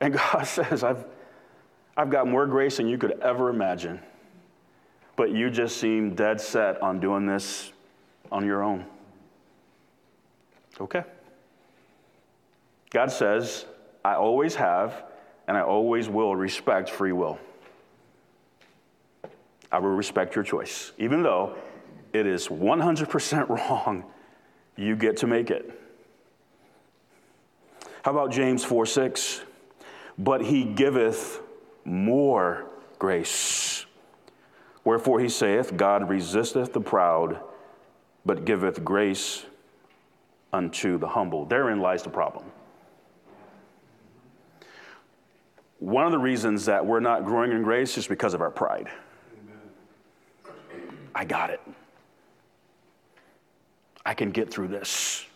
And 0.00 0.14
God 0.14 0.42
says, 0.46 0.82
I've, 0.82 1.04
I've 1.96 2.10
got 2.10 2.26
more 2.26 2.46
grace 2.46 2.76
than 2.76 2.88
you 2.88 2.98
could 2.98 3.20
ever 3.20 3.48
imagine. 3.48 4.00
But 5.16 5.30
you 5.30 5.50
just 5.50 5.78
seem 5.78 6.14
dead 6.14 6.40
set 6.40 6.82
on 6.82 7.00
doing 7.00 7.26
this 7.26 7.72
on 8.30 8.44
your 8.44 8.62
own. 8.62 8.84
Okay. 10.80 11.04
God 12.90 13.10
says, 13.10 13.66
I 14.04 14.14
always 14.14 14.54
have 14.54 15.04
and 15.48 15.56
I 15.56 15.62
always 15.62 16.08
will 16.08 16.34
respect 16.34 16.90
free 16.90 17.12
will. 17.12 17.38
I 19.70 19.78
will 19.78 19.90
respect 19.90 20.34
your 20.34 20.44
choice, 20.44 20.92
even 20.98 21.22
though 21.22 21.56
it 22.12 22.26
is 22.26 22.48
100% 22.48 23.48
wrong 23.68 24.04
you 24.76 24.96
get 24.96 25.18
to 25.18 25.26
make 25.26 25.50
it. 25.50 25.80
How 28.02 28.12
about 28.12 28.30
James 28.30 28.64
4 28.64 28.86
6? 28.86 29.42
But 30.18 30.42
he 30.42 30.64
giveth 30.64 31.40
more 31.84 32.66
grace. 32.98 33.84
Wherefore 34.84 35.18
he 35.18 35.28
saith, 35.28 35.76
God 35.76 36.08
resisteth 36.08 36.72
the 36.72 36.80
proud, 36.80 37.40
but 38.24 38.44
giveth 38.44 38.84
grace 38.84 39.44
unto 40.52 40.98
the 40.98 41.08
humble. 41.08 41.44
Therein 41.44 41.80
lies 41.80 42.02
the 42.02 42.10
problem. 42.10 42.44
One 45.78 46.06
of 46.06 46.12
the 46.12 46.18
reasons 46.18 46.64
that 46.66 46.84
we're 46.84 47.00
not 47.00 47.24
growing 47.24 47.52
in 47.52 47.62
grace 47.62 47.98
is 47.98 48.06
because 48.06 48.34
of 48.34 48.40
our 48.40 48.50
pride. 48.50 48.88
Amen. 50.46 50.56
I 51.14 51.24
got 51.24 51.50
it. 51.50 51.60
I 54.04 54.14
can 54.14 54.30
get 54.30 54.50
through 54.50 54.68
this. 54.68 55.26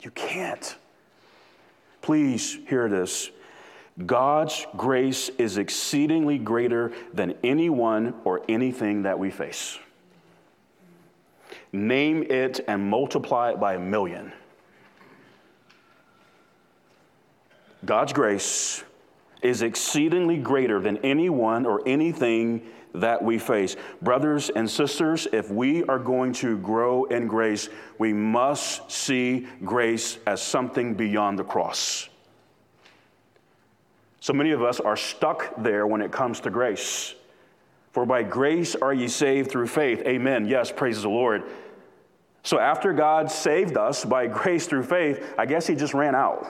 You 0.00 0.10
can't. 0.12 0.76
Please 2.02 2.58
hear 2.68 2.88
this. 2.88 3.30
God's 4.06 4.66
grace 4.76 5.28
is 5.38 5.58
exceedingly 5.58 6.38
greater 6.38 6.92
than 7.12 7.34
anyone 7.42 8.14
or 8.24 8.42
anything 8.48 9.02
that 9.02 9.18
we 9.18 9.30
face. 9.30 9.78
Name 11.72 12.24
it 12.24 12.60
and 12.66 12.88
multiply 12.88 13.50
it 13.50 13.60
by 13.60 13.74
a 13.74 13.78
million. 13.78 14.32
God's 17.84 18.12
grace 18.12 18.84
is 19.42 19.62
exceedingly 19.62 20.36
greater 20.36 20.80
than 20.80 20.98
anyone 20.98 21.66
or 21.66 21.86
anything 21.86 22.62
that 22.94 23.22
we 23.22 23.38
face. 23.38 23.76
Brothers 24.02 24.50
and 24.50 24.68
sisters, 24.68 25.26
if 25.32 25.50
we 25.50 25.84
are 25.84 25.98
going 25.98 26.32
to 26.34 26.58
grow 26.58 27.04
in 27.04 27.26
grace, 27.26 27.68
we 27.98 28.12
must 28.12 28.90
see 28.90 29.46
grace 29.64 30.18
as 30.26 30.42
something 30.42 30.94
beyond 30.94 31.38
the 31.38 31.44
cross. 31.44 32.08
So 34.20 34.32
many 34.32 34.50
of 34.50 34.62
us 34.62 34.80
are 34.80 34.96
stuck 34.96 35.54
there 35.62 35.86
when 35.86 36.02
it 36.02 36.12
comes 36.12 36.40
to 36.40 36.50
grace. 36.50 37.14
For 37.92 38.06
by 38.06 38.22
grace 38.22 38.76
are 38.76 38.92
ye 38.92 39.08
saved 39.08 39.50
through 39.50 39.66
faith. 39.66 40.02
Amen. 40.02 40.46
Yes, 40.46 40.70
praise 40.70 41.02
the 41.02 41.08
Lord. 41.08 41.44
So 42.42 42.58
after 42.58 42.92
God 42.92 43.30
saved 43.30 43.76
us 43.76 44.04
by 44.04 44.26
grace 44.28 44.66
through 44.66 44.84
faith, 44.84 45.34
I 45.38 45.46
guess 45.46 45.66
he 45.66 45.74
just 45.74 45.94
ran 45.94 46.14
out. 46.14 46.46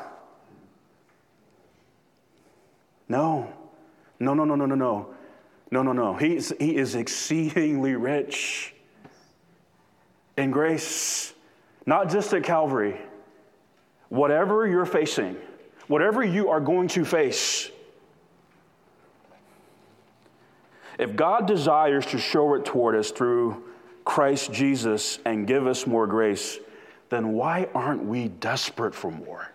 No. 3.10 3.52
No, 4.20 4.34
no, 4.34 4.44
no, 4.44 4.54
no, 4.54 4.66
no, 4.66 4.74
no. 4.76 5.14
No, 5.72 5.82
no, 5.82 5.92
no. 5.92 6.14
He's, 6.14 6.52
he 6.58 6.76
is 6.76 6.94
exceedingly 6.94 7.94
rich 7.96 8.72
in 10.36 10.52
grace, 10.52 11.34
not 11.86 12.08
just 12.08 12.32
at 12.32 12.44
Calvary. 12.44 12.98
Whatever 14.08 14.66
you're 14.66 14.86
facing, 14.86 15.36
whatever 15.88 16.24
you 16.24 16.50
are 16.50 16.60
going 16.60 16.88
to 16.88 17.04
face, 17.04 17.70
if 20.98 21.16
God 21.16 21.46
desires 21.46 22.06
to 22.06 22.18
show 22.18 22.54
it 22.54 22.64
toward 22.64 22.94
us 22.94 23.10
through 23.10 23.64
Christ 24.04 24.52
Jesus 24.52 25.18
and 25.24 25.46
give 25.46 25.66
us 25.66 25.86
more 25.86 26.06
grace, 26.06 26.58
then 27.08 27.32
why 27.32 27.68
aren't 27.74 28.04
we 28.04 28.28
desperate 28.28 28.94
for 28.94 29.10
more? 29.10 29.50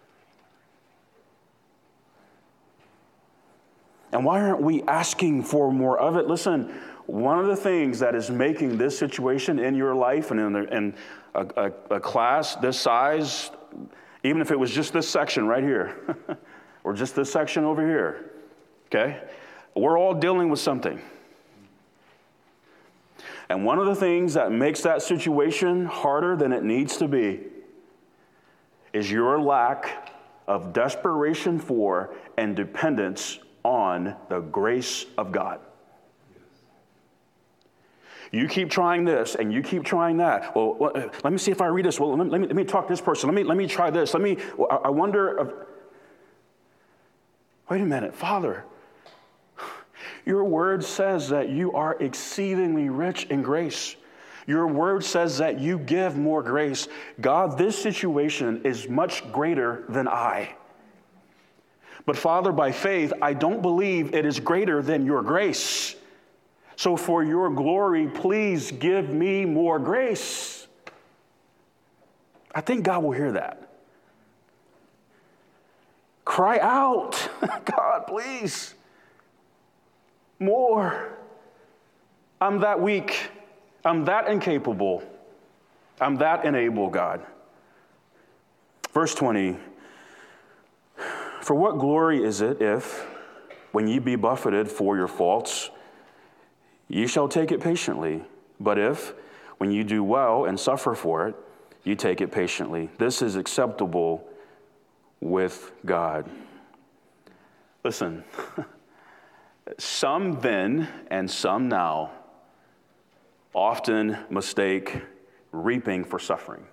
And 4.15 4.23
why 4.23 4.39
aren't 4.39 4.61
we 4.61 4.81
asking 4.83 5.43
for 5.43 5.73
more 5.73 5.99
of 5.99 6.15
it? 6.15 6.25
Listen, 6.25 6.73
one 7.05 7.37
of 7.37 7.47
the 7.47 7.55
things 7.55 7.99
that 7.99 8.15
is 8.15 8.31
making 8.31 8.77
this 8.77 8.97
situation 8.97 9.59
in 9.59 9.75
your 9.75 9.93
life 9.93 10.31
and 10.31 10.39
in, 10.39 10.53
the, 10.53 10.73
in 10.73 10.95
a, 11.33 11.45
a, 11.57 11.95
a 11.95 11.99
class 11.99 12.55
this 12.55 12.79
size, 12.79 13.51
even 14.23 14.41
if 14.41 14.51
it 14.51 14.57
was 14.57 14.71
just 14.71 14.93
this 14.93 15.09
section 15.09 15.47
right 15.47 15.63
here, 15.63 16.15
or 16.85 16.93
just 16.93 17.13
this 17.13 17.29
section 17.29 17.65
over 17.65 17.85
here, 17.85 18.31
okay? 18.85 19.21
We're 19.75 19.99
all 19.99 20.13
dealing 20.13 20.47
with 20.47 20.61
something. 20.61 21.01
And 23.49 23.65
one 23.65 23.79
of 23.79 23.85
the 23.85 23.95
things 23.95 24.33
that 24.35 24.49
makes 24.49 24.79
that 24.83 25.01
situation 25.01 25.87
harder 25.87 26.37
than 26.37 26.53
it 26.53 26.63
needs 26.63 26.95
to 26.97 27.09
be 27.09 27.41
is 28.93 29.11
your 29.11 29.41
lack 29.41 30.13
of 30.47 30.71
desperation 30.71 31.59
for 31.59 32.15
and 32.37 32.55
dependence 32.55 33.39
on 33.65 34.15
the 34.29 34.39
grace 34.39 35.05
of 35.17 35.31
God. 35.31 35.59
You 38.31 38.47
keep 38.47 38.69
trying 38.69 39.05
this 39.05 39.35
and 39.35 39.51
you 39.51 39.61
keep 39.61 39.83
trying 39.83 40.17
that. 40.17 40.55
Well, 40.55 40.77
let 41.23 41.31
me 41.31 41.37
see 41.37 41.51
if 41.51 41.61
I 41.61 41.67
read 41.67 41.85
this. 41.85 41.99
Well, 41.99 42.15
let 42.15 42.41
me, 42.41 42.47
let 42.47 42.55
me 42.55 42.63
talk 42.63 42.87
to 42.87 42.93
this 42.93 43.01
person. 43.01 43.27
Let 43.27 43.35
me, 43.35 43.43
let 43.43 43.57
me 43.57 43.67
try 43.67 43.89
this. 43.89 44.13
Let 44.13 44.21
me, 44.21 44.37
I 44.69 44.89
wonder. 44.89 45.39
If, 45.39 45.53
wait 47.69 47.81
a 47.81 47.85
minute, 47.85 48.15
Father. 48.15 48.65
Your 50.25 50.43
word 50.43 50.83
says 50.83 51.29
that 51.29 51.49
you 51.49 51.71
are 51.73 51.95
exceedingly 51.99 52.89
rich 52.89 53.25
in 53.25 53.41
grace. 53.41 53.95
Your 54.47 54.67
word 54.67 55.03
says 55.03 55.37
that 55.39 55.59
you 55.59 55.79
give 55.79 56.17
more 56.17 56.43
grace. 56.43 56.87
God, 57.21 57.57
this 57.57 57.81
situation 57.81 58.61
is 58.63 58.87
much 58.87 59.31
greater 59.31 59.85
than 59.89 60.07
I. 60.07 60.55
But 62.05 62.17
Father, 62.17 62.51
by 62.51 62.71
faith, 62.71 63.13
I 63.21 63.33
don't 63.33 63.61
believe 63.61 64.13
it 64.13 64.25
is 64.25 64.39
greater 64.39 64.81
than 64.81 65.05
your 65.05 65.23
grace. 65.23 65.95
So 66.75 66.97
for 66.97 67.23
your 67.23 67.49
glory, 67.49 68.07
please 68.07 68.71
give 68.71 69.09
me 69.09 69.45
more 69.45 69.79
grace. 69.79 70.67
I 72.53 72.61
think 72.61 72.83
God 72.83 73.03
will 73.03 73.11
hear 73.11 73.31
that. 73.33 73.69
Cry 76.25 76.59
out, 76.59 77.29
God, 77.65 78.07
please. 78.07 78.75
More. 80.39 81.17
I'm 82.41 82.59
that 82.59 82.79
weak. 82.79 83.29
I'm 83.83 84.05
that 84.05 84.27
incapable. 84.27 85.03
I'm 86.01 86.17
that 86.17 86.45
unable, 86.45 86.89
God. 86.89 87.25
Verse 88.91 89.15
20 89.15 89.57
for 91.45 91.53
what 91.53 91.77
glory 91.77 92.23
is 92.23 92.41
it 92.41 92.59
if, 92.59 93.05
when 93.71 93.87
ye 93.87 93.99
be 93.99 94.15
buffeted 94.15 94.67
for 94.67 94.97
your 94.97 95.07
faults, 95.07 95.69
ye 96.87 97.05
shall 97.05 97.27
take 97.27 97.51
it 97.51 97.61
patiently? 97.61 98.23
But 98.59 98.79
if, 98.79 99.13
when 99.59 99.71
you 99.71 99.83
do 99.83 100.03
well 100.03 100.45
and 100.45 100.59
suffer 100.59 100.95
for 100.95 101.27
it, 101.27 101.35
you 101.83 101.93
take 101.93 102.19
it 102.19 102.31
patiently, 102.31 102.89
this 102.97 103.21
is 103.21 103.35
acceptable 103.35 104.27
with 105.19 105.71
God. 105.85 106.27
Listen, 107.83 108.23
some 109.77 110.41
then 110.41 110.87
and 111.11 111.29
some 111.29 111.69
now 111.69 112.09
often 113.53 114.17
mistake 114.31 114.99
reaping 115.51 116.03
for 116.03 116.17
suffering. 116.17 116.65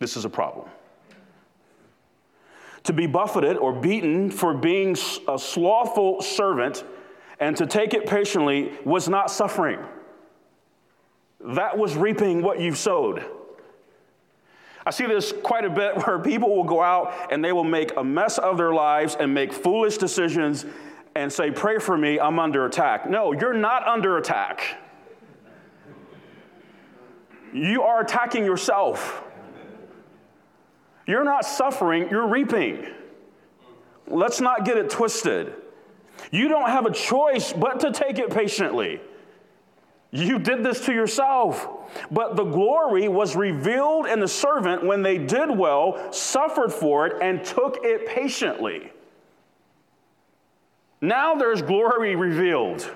This 0.00 0.16
is 0.16 0.24
a 0.24 0.28
problem 0.28 0.68
to 2.84 2.92
be 2.92 3.06
buffeted 3.06 3.56
or 3.56 3.72
beaten 3.72 4.30
for 4.30 4.54
being 4.54 4.96
a 5.28 5.38
slothful 5.38 6.22
servant 6.22 6.84
and 7.38 7.56
to 7.56 7.66
take 7.66 7.94
it 7.94 8.06
patiently 8.06 8.72
was 8.84 9.08
not 9.08 9.30
suffering. 9.30 9.80
That 11.40 11.76
was 11.76 11.96
reaping 11.96 12.42
what 12.42 12.60
you've 12.60 12.78
sowed. 12.78 13.24
I 14.84 14.90
see 14.90 15.06
this 15.06 15.32
quite 15.42 15.64
a 15.64 15.70
bit 15.70 15.96
where 16.06 16.18
people 16.18 16.54
will 16.54 16.64
go 16.64 16.82
out 16.82 17.32
and 17.32 17.44
they 17.44 17.52
will 17.52 17.64
make 17.64 17.96
a 17.96 18.04
mess 18.04 18.38
of 18.38 18.56
their 18.56 18.72
lives 18.72 19.16
and 19.18 19.32
make 19.32 19.52
foolish 19.52 19.98
decisions 19.98 20.66
and 21.14 21.32
say, 21.32 21.50
Pray 21.50 21.78
for 21.78 21.96
me, 21.96 22.20
I'm 22.20 22.38
under 22.38 22.66
attack. 22.66 23.08
No, 23.08 23.32
you're 23.32 23.54
not 23.54 23.86
under 23.86 24.16
attack. 24.16 24.76
You 27.52 27.82
are 27.82 28.00
attacking 28.00 28.44
yourself. 28.44 29.24
You're 31.10 31.24
not 31.24 31.44
suffering, 31.44 32.08
you're 32.08 32.28
reaping. 32.28 32.86
Let's 34.06 34.40
not 34.40 34.64
get 34.64 34.76
it 34.76 34.90
twisted. 34.90 35.52
You 36.30 36.46
don't 36.46 36.68
have 36.68 36.86
a 36.86 36.92
choice 36.92 37.52
but 37.52 37.80
to 37.80 37.90
take 37.90 38.20
it 38.20 38.30
patiently. 38.30 39.00
You 40.12 40.38
did 40.38 40.62
this 40.62 40.84
to 40.86 40.92
yourself. 40.92 41.68
But 42.12 42.36
the 42.36 42.44
glory 42.44 43.08
was 43.08 43.34
revealed 43.34 44.06
in 44.06 44.20
the 44.20 44.28
servant 44.28 44.86
when 44.86 45.02
they 45.02 45.18
did 45.18 45.50
well, 45.50 46.12
suffered 46.12 46.72
for 46.72 47.08
it, 47.08 47.20
and 47.20 47.44
took 47.44 47.84
it 47.84 48.06
patiently. 48.06 48.92
Now 51.00 51.34
there's 51.34 51.60
glory 51.60 52.14
revealed. 52.14 52.88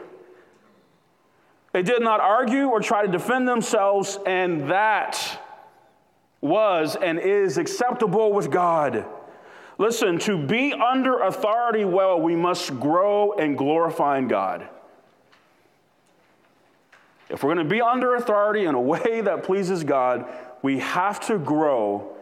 They 1.72 1.82
did 1.82 2.00
not 2.00 2.20
argue 2.20 2.68
or 2.68 2.78
try 2.78 3.04
to 3.04 3.10
defend 3.10 3.48
themselves, 3.48 4.20
and 4.24 4.70
that 4.70 5.40
was 6.44 6.94
and 6.94 7.18
is 7.18 7.56
acceptable 7.56 8.32
with 8.32 8.50
God. 8.50 9.06
Listen, 9.78 10.18
to 10.20 10.36
be 10.38 10.72
under 10.72 11.20
authority 11.20 11.84
well, 11.84 12.20
we 12.20 12.36
must 12.36 12.78
grow 12.78 13.32
in 13.32 13.56
glorifying 13.56 14.28
God. 14.28 14.68
If 17.30 17.42
we're 17.42 17.54
going 17.54 17.66
to 17.66 17.70
be 17.70 17.80
under 17.80 18.14
authority 18.14 18.66
in 18.66 18.74
a 18.74 18.80
way 18.80 19.20
that 19.24 19.42
pleases 19.42 19.82
God, 19.82 20.28
we 20.62 20.78
have 20.80 21.18
to 21.26 21.38
grow 21.38 22.14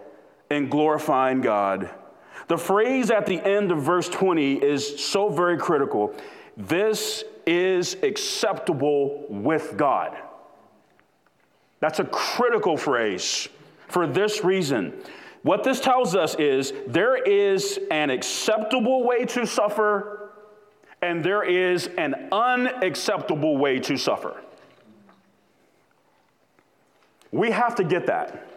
in 0.51 0.69
glorifying 0.69 1.41
God. 1.41 1.91
The 2.47 2.59
phrase 2.59 3.11
at 3.11 3.27
the 3.27 3.41
end 3.41 3.73
of 3.73 3.83
verse 3.83 4.09
20 4.09 4.55
is 4.55 5.05
so 5.05 5.29
very 5.29 5.59
critical. 5.59 6.15
This 6.57 7.25
is 7.45 7.97
acceptable 8.03 9.27
with 9.29 9.77
God. 9.77 10.17
That's 11.81 11.99
a 11.99 12.05
critical 12.05 12.77
phrase 12.77 13.49
for 13.93 14.07
this 14.07 14.43
reason. 14.43 14.93
What 15.43 15.65
this 15.65 15.81
tells 15.81 16.15
us 16.15 16.35
is 16.37 16.73
there 16.87 17.17
is 17.17 17.79
an 17.91 18.11
acceptable 18.11 19.05
way 19.05 19.25
to 19.27 19.47
suffer, 19.47 20.31
and 21.03 21.25
there 21.25 21.43
is 21.43 21.89
an 21.99 22.29
unacceptable 22.31 23.59
way 23.59 23.81
to 23.81 23.97
suffer. 23.97 24.41
We 27.33 27.51
have 27.51 27.75
to 27.77 27.85
get 27.85 28.07
that. 28.07 28.49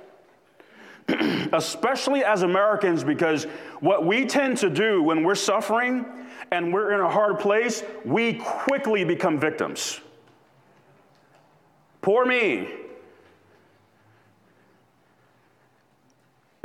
Especially 1.54 2.24
as 2.24 2.44
Americans, 2.44 3.04
because 3.04 3.46
what 3.80 4.06
we 4.06 4.26
tend 4.26 4.58
to 4.60 4.70
do 4.70 5.02
when 5.02 5.24
we're 5.24 5.36
suffering 5.36 6.06
and 6.52 6.74
we're 6.74 6.94
in 6.94 7.00
a 7.00 7.10
hard 7.10 7.40
place, 7.40 7.84
we 8.04 8.34
quickly 8.34 9.04
become 9.04 9.40
victims. 9.40 10.02
Poor 12.02 12.26
me. 12.26 12.70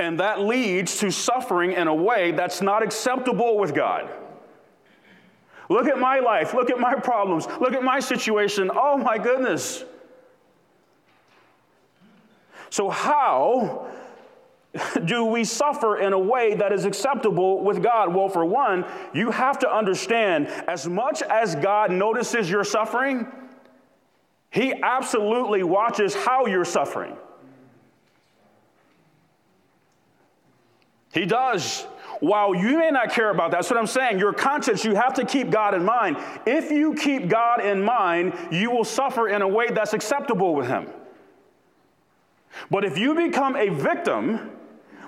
And 0.01 0.19
that 0.19 0.41
leads 0.41 0.97
to 1.01 1.11
suffering 1.11 1.73
in 1.73 1.87
a 1.87 1.93
way 1.93 2.31
that's 2.31 2.59
not 2.59 2.81
acceptable 2.81 3.59
with 3.59 3.75
God. 3.75 4.09
Look 5.69 5.85
at 5.85 5.99
my 5.99 6.17
life. 6.17 6.55
Look 6.55 6.71
at 6.71 6.79
my 6.79 6.95
problems. 6.95 7.45
Look 7.59 7.73
at 7.73 7.83
my 7.83 7.99
situation. 7.99 8.71
Oh 8.73 8.97
my 8.97 9.19
goodness. 9.19 9.85
So, 12.71 12.89
how 12.89 13.91
do 15.05 15.25
we 15.25 15.43
suffer 15.43 15.99
in 15.99 16.13
a 16.13 16.19
way 16.19 16.55
that 16.55 16.73
is 16.73 16.85
acceptable 16.85 17.63
with 17.63 17.83
God? 17.83 18.11
Well, 18.11 18.27
for 18.27 18.43
one, 18.43 18.85
you 19.13 19.29
have 19.29 19.59
to 19.59 19.71
understand 19.71 20.47
as 20.67 20.87
much 20.87 21.21
as 21.21 21.53
God 21.53 21.91
notices 21.91 22.49
your 22.49 22.63
suffering, 22.63 23.27
He 24.49 24.73
absolutely 24.81 25.61
watches 25.61 26.15
how 26.15 26.47
you're 26.47 26.65
suffering. 26.65 27.15
He 31.13 31.25
does. 31.25 31.87
While 32.19 32.53
you 32.53 32.77
may 32.77 32.91
not 32.91 33.11
care 33.11 33.31
about 33.31 33.51
that, 33.51 33.57
that's 33.57 33.69
what 33.69 33.79
I'm 33.79 33.87
saying. 33.87 34.19
Your 34.19 34.31
conscience, 34.31 34.85
you 34.85 34.93
have 34.93 35.13
to 35.15 35.25
keep 35.25 35.49
God 35.49 35.73
in 35.73 35.83
mind. 35.83 36.17
If 36.45 36.69
you 36.69 36.93
keep 36.93 37.27
God 37.27 37.65
in 37.65 37.83
mind, 37.83 38.33
you 38.51 38.69
will 38.69 38.83
suffer 38.83 39.27
in 39.27 39.41
a 39.41 39.47
way 39.47 39.69
that's 39.69 39.93
acceptable 39.93 40.53
with 40.53 40.67
Him. 40.67 40.87
But 42.69 42.85
if 42.85 42.97
you 42.97 43.15
become 43.15 43.55
a 43.55 43.69
victim, 43.69 44.51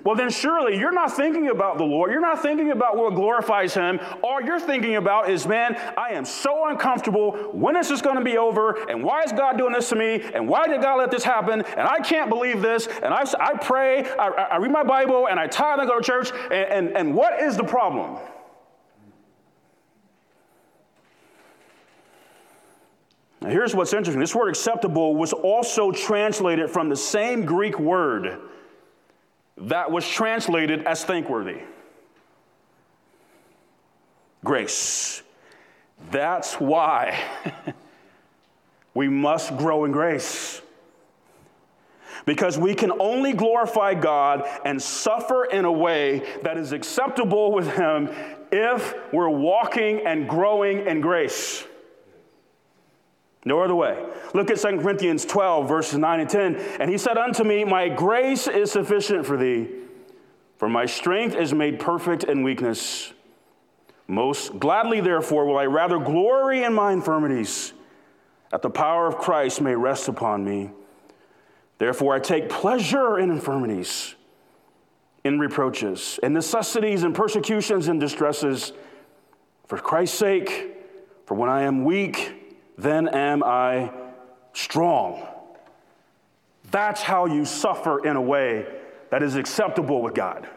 well, 0.04 0.16
then 0.16 0.30
surely 0.30 0.78
you're 0.78 0.92
not 0.92 1.16
thinking 1.16 1.50
about 1.50 1.78
the 1.78 1.86
Lord. 1.86 2.12
You're 2.12 2.20
not 2.20 2.42
thinking 2.42 2.72
about 2.72 2.98
what 2.98 3.16
glorifies 3.16 3.74
Him. 3.74 4.00
All 4.22 4.42
you're 4.42 4.60
thinking 4.60 4.98
about 4.98 5.30
is, 5.30 5.48
man, 5.48 5.80
I 5.98 6.10
am 6.10 6.26
so 6.26 6.68
uncomfortable. 6.68 7.32
When 7.54 7.78
is 7.78 7.88
this 7.88 8.02
going 8.02 8.18
to 8.18 8.24
be 8.24 8.38
over? 8.38 8.90
And 8.90 9.04
why 9.04 9.24
is 9.24 9.32
God 9.32 9.58
doing 9.58 9.72
this 9.72 9.90
to 9.90 9.96
me? 9.96 10.22
And 10.34 10.48
why 10.48 10.68
did 10.68 10.82
God 10.82 10.98
let 10.98 11.10
this 11.10 11.24
happen? 11.24 11.62
And 11.62 11.88
I 11.88 12.00
can't 12.00 12.30
believe 12.30 12.62
this. 12.62 12.88
And 12.88 13.14
I, 13.14 13.24
I 13.40 13.58
pray, 13.58 14.06
I, 14.06 14.28
I 14.28 14.58
read 14.58 14.72
my 14.72 14.84
Bible, 14.84 15.28
and 15.28 15.40
I 15.40 15.48
tithe 15.48 15.80
and 15.80 15.88
go 15.88 16.00
to 16.00 16.04
church. 16.04 16.32
And, 16.52 16.54
and, 16.54 16.98
and 16.98 17.16
what 17.16 17.42
is 17.42 17.56
the 17.56 17.64
problem? 17.64 18.20
Now, 23.40 23.50
here's 23.50 23.74
what's 23.74 23.94
interesting 23.94 24.20
this 24.20 24.36
word 24.36 24.50
acceptable 24.50 25.16
was 25.16 25.32
also 25.32 25.92
translated 25.92 26.70
from 26.70 26.90
the 26.90 26.96
same 26.96 27.46
Greek 27.46 27.80
word 27.80 28.50
that 29.58 29.92
was 29.92 30.08
translated 30.08 30.86
as 30.86 31.04
thankworthy. 31.04 31.62
Grace. 34.44 35.24
That's 36.12 36.56
why 36.56 37.20
we 38.94 39.08
must 39.08 39.56
grow 39.58 39.86
in 39.86 39.92
grace. 39.92 40.62
Because 42.26 42.58
we 42.58 42.74
can 42.74 42.92
only 43.00 43.34
glorify 43.34 43.94
God 43.94 44.48
and 44.66 44.82
suffer 44.82 45.46
in 45.46 45.66
a 45.66 45.72
way 45.72 46.24
that 46.44 46.58
is 46.58 46.72
acceptable 46.72 47.52
with 47.52 47.72
Him 47.74 48.10
if 48.52 48.96
we're 49.12 49.30
walking 49.30 50.06
and 50.06 50.28
growing 50.28 50.86
in 50.86 51.02
grace. 51.02 51.66
No 53.46 53.62
other 53.62 53.76
way. 53.76 54.04
Look 54.34 54.50
at 54.50 54.58
2 54.58 54.80
Corinthians 54.80 55.26
12, 55.26 55.68
verses 55.68 55.98
9 55.98 56.20
and 56.20 56.30
10. 56.30 56.56
And 56.80 56.90
he 56.90 56.98
said 56.98 57.18
unto 57.18 57.44
me, 57.44 57.66
My 57.66 57.90
grace 57.90 58.48
is 58.48 58.72
sufficient 58.72 59.26
for 59.26 59.36
thee, 59.36 59.70
for 60.58 60.70
my 60.70 60.86
strength 60.86 61.36
is 61.36 61.54
made 61.54 61.80
perfect 61.80 62.24
in 62.24 62.44
weakness. 62.44 63.14
Most 64.08 64.60
gladly, 64.60 65.02
therefore, 65.02 65.46
will 65.46 65.58
I 65.58 65.66
rather 65.66 66.00
glory 66.00 66.64
in 66.64 66.74
my 66.74 66.94
infirmities, 66.94 67.74
that 68.50 68.62
the 68.62 68.70
power 68.70 69.08
of 69.08 69.18
Christ 69.18 69.62
may 69.62 69.76
rest 69.76 70.08
upon 70.08 70.46
me. 70.46 70.72
Therefore, 71.80 72.16
I 72.16 72.20
take 72.20 72.50
pleasure 72.50 73.20
in 73.20 73.30
infirmities, 73.30 74.16
in 75.24 75.40
reproaches, 75.40 76.20
in 76.24 76.34
necessities, 76.34 77.04
and 77.04 77.16
persecutions, 77.16 77.88
and 77.88 78.00
distresses, 78.00 78.72
for 79.68 79.78
Christ's 79.78 80.18
sake. 80.18 80.70
For 81.26 81.36
when 81.36 81.50
I 81.50 81.64
am 81.64 81.86
weak, 81.86 82.43
then 82.78 83.08
am 83.08 83.44
I 83.44 83.92
strong. 84.54 85.26
That's 86.72 87.02
how 87.02 87.26
you 87.26 87.46
suffer 87.46 88.06
in 88.06 88.16
a 88.16 88.22
way 88.22 88.66
that 89.10 89.22
is 89.22 89.36
acceptable 89.36 90.02
with 90.02 90.14
God. 90.14 90.48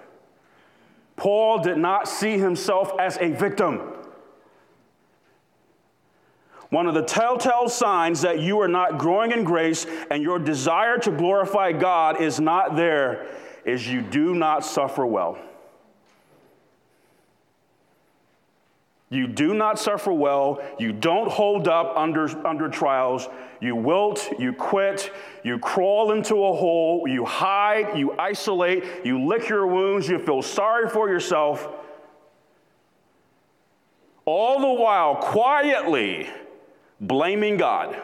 Paul 1.16 1.58
did 1.62 1.78
not 1.78 2.08
see 2.08 2.38
himself 2.38 2.92
as 2.98 3.16
a 3.18 3.30
victim. 3.30 3.80
One 6.70 6.86
of 6.86 6.94
the 6.94 7.02
telltale 7.02 7.68
signs 7.68 8.22
that 8.22 8.40
you 8.40 8.60
are 8.60 8.68
not 8.68 8.98
growing 8.98 9.30
in 9.30 9.44
grace 9.44 9.86
and 10.10 10.22
your 10.22 10.38
desire 10.38 10.98
to 10.98 11.10
glorify 11.10 11.72
God 11.72 12.20
is 12.20 12.40
not 12.40 12.76
there 12.76 13.26
is 13.64 13.86
you 13.86 14.02
do 14.02 14.34
not 14.34 14.64
suffer 14.64 15.06
well. 15.06 15.38
You 19.08 19.28
do 19.28 19.54
not 19.54 19.78
suffer 19.78 20.12
well. 20.12 20.60
You 20.78 20.92
don't 20.92 21.30
hold 21.30 21.68
up 21.68 21.96
under, 21.96 22.46
under 22.46 22.68
trials. 22.68 23.28
You 23.60 23.76
wilt, 23.76 24.28
you 24.38 24.52
quit, 24.52 25.12
you 25.44 25.58
crawl 25.58 26.10
into 26.10 26.34
a 26.34 26.54
hole, 26.54 27.06
you 27.06 27.24
hide, 27.24 27.96
you 27.96 28.12
isolate, 28.18 28.84
you 29.04 29.24
lick 29.24 29.48
your 29.48 29.66
wounds, 29.66 30.08
you 30.08 30.18
feel 30.18 30.42
sorry 30.42 30.88
for 30.88 31.08
yourself. 31.08 31.68
All 34.24 34.60
the 34.60 34.82
while 34.82 35.16
quietly 35.16 36.28
blaming 37.00 37.56
God. 37.56 37.96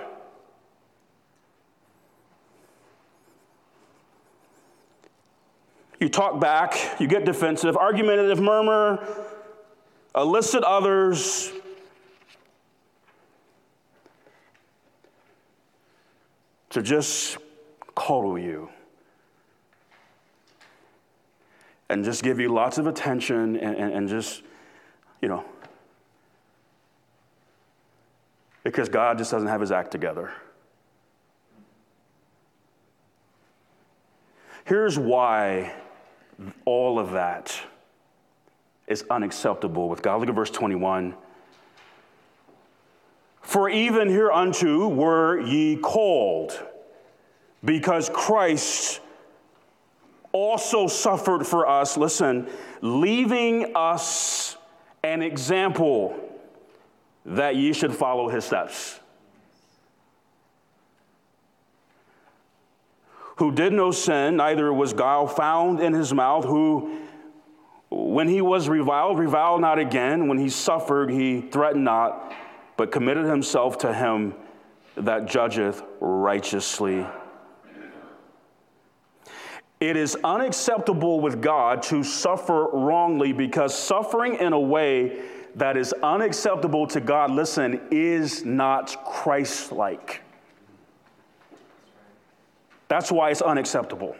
You 5.98 6.08
talk 6.08 6.40
back, 6.40 7.00
you 7.00 7.06
get 7.06 7.24
defensive, 7.24 7.76
argumentative, 7.76 8.40
murmur, 8.40 9.06
elicit 10.14 10.62
others, 10.64 11.52
to 16.70 16.82
just 16.82 17.36
coddle 17.94 18.38
you. 18.38 18.68
And 21.88 22.02
just 22.02 22.22
give 22.22 22.40
you 22.40 22.48
lots 22.48 22.78
of 22.78 22.86
attention 22.86 23.56
and, 23.56 23.76
and, 23.76 23.92
and 23.92 24.08
just, 24.08 24.42
you 25.20 25.28
know, 25.28 25.44
because 28.64 28.88
God 28.88 29.18
just 29.18 29.30
doesn't 29.30 29.48
have 29.48 29.60
his 29.60 29.70
act 29.70 29.90
together. 29.90 30.32
Here's 34.64 34.98
why 34.98 35.74
all 36.64 36.98
of 36.98 37.10
that 37.10 37.60
is 38.86 39.04
unacceptable 39.10 39.88
with 39.88 40.02
God. 40.02 40.20
Look 40.20 40.28
at 40.28 40.34
verse 40.34 40.50
21. 40.50 41.14
For 43.40 43.68
even 43.68 44.08
hereunto 44.08 44.88
were 44.88 45.40
ye 45.40 45.76
called, 45.76 46.58
because 47.64 48.10
Christ 48.12 49.00
also 50.32 50.86
suffered 50.86 51.46
for 51.46 51.68
us, 51.68 51.96
listen, 51.96 52.48
leaving 52.80 53.76
us 53.76 54.56
an 55.02 55.22
example 55.22 56.16
that 57.26 57.56
ye 57.56 57.72
should 57.72 57.94
follow 57.94 58.28
his 58.28 58.44
steps. 58.44 58.98
Who 63.36 63.50
did 63.52 63.72
no 63.72 63.90
sin, 63.90 64.36
neither 64.36 64.72
was 64.72 64.92
guile 64.92 65.26
found 65.26 65.80
in 65.80 65.92
his 65.92 66.14
mouth, 66.14 66.44
who 66.44 66.96
when 67.92 68.28
he 68.28 68.40
was 68.40 68.68
reviled, 68.68 69.18
reviled 69.18 69.60
not 69.60 69.78
again. 69.78 70.28
When 70.28 70.38
he 70.38 70.48
suffered, 70.48 71.10
he 71.10 71.40
threatened 71.40 71.84
not, 71.84 72.32
but 72.76 72.90
committed 72.90 73.26
himself 73.26 73.78
to 73.78 73.92
him 73.92 74.34
that 74.96 75.26
judgeth 75.26 75.82
righteously. 76.00 77.06
It 79.80 79.96
is 79.96 80.16
unacceptable 80.22 81.20
with 81.20 81.42
God 81.42 81.82
to 81.84 82.04
suffer 82.04 82.68
wrongly 82.68 83.32
because 83.32 83.76
suffering 83.76 84.36
in 84.36 84.52
a 84.52 84.60
way 84.60 85.22
that 85.56 85.76
is 85.76 85.92
unacceptable 86.02 86.86
to 86.86 87.00
God, 87.00 87.30
listen, 87.30 87.80
is 87.90 88.44
not 88.44 89.04
Christ 89.04 89.72
like. 89.72 90.22
That's 92.88 93.10
why 93.10 93.30
it's 93.30 93.42
unacceptable. 93.42 94.16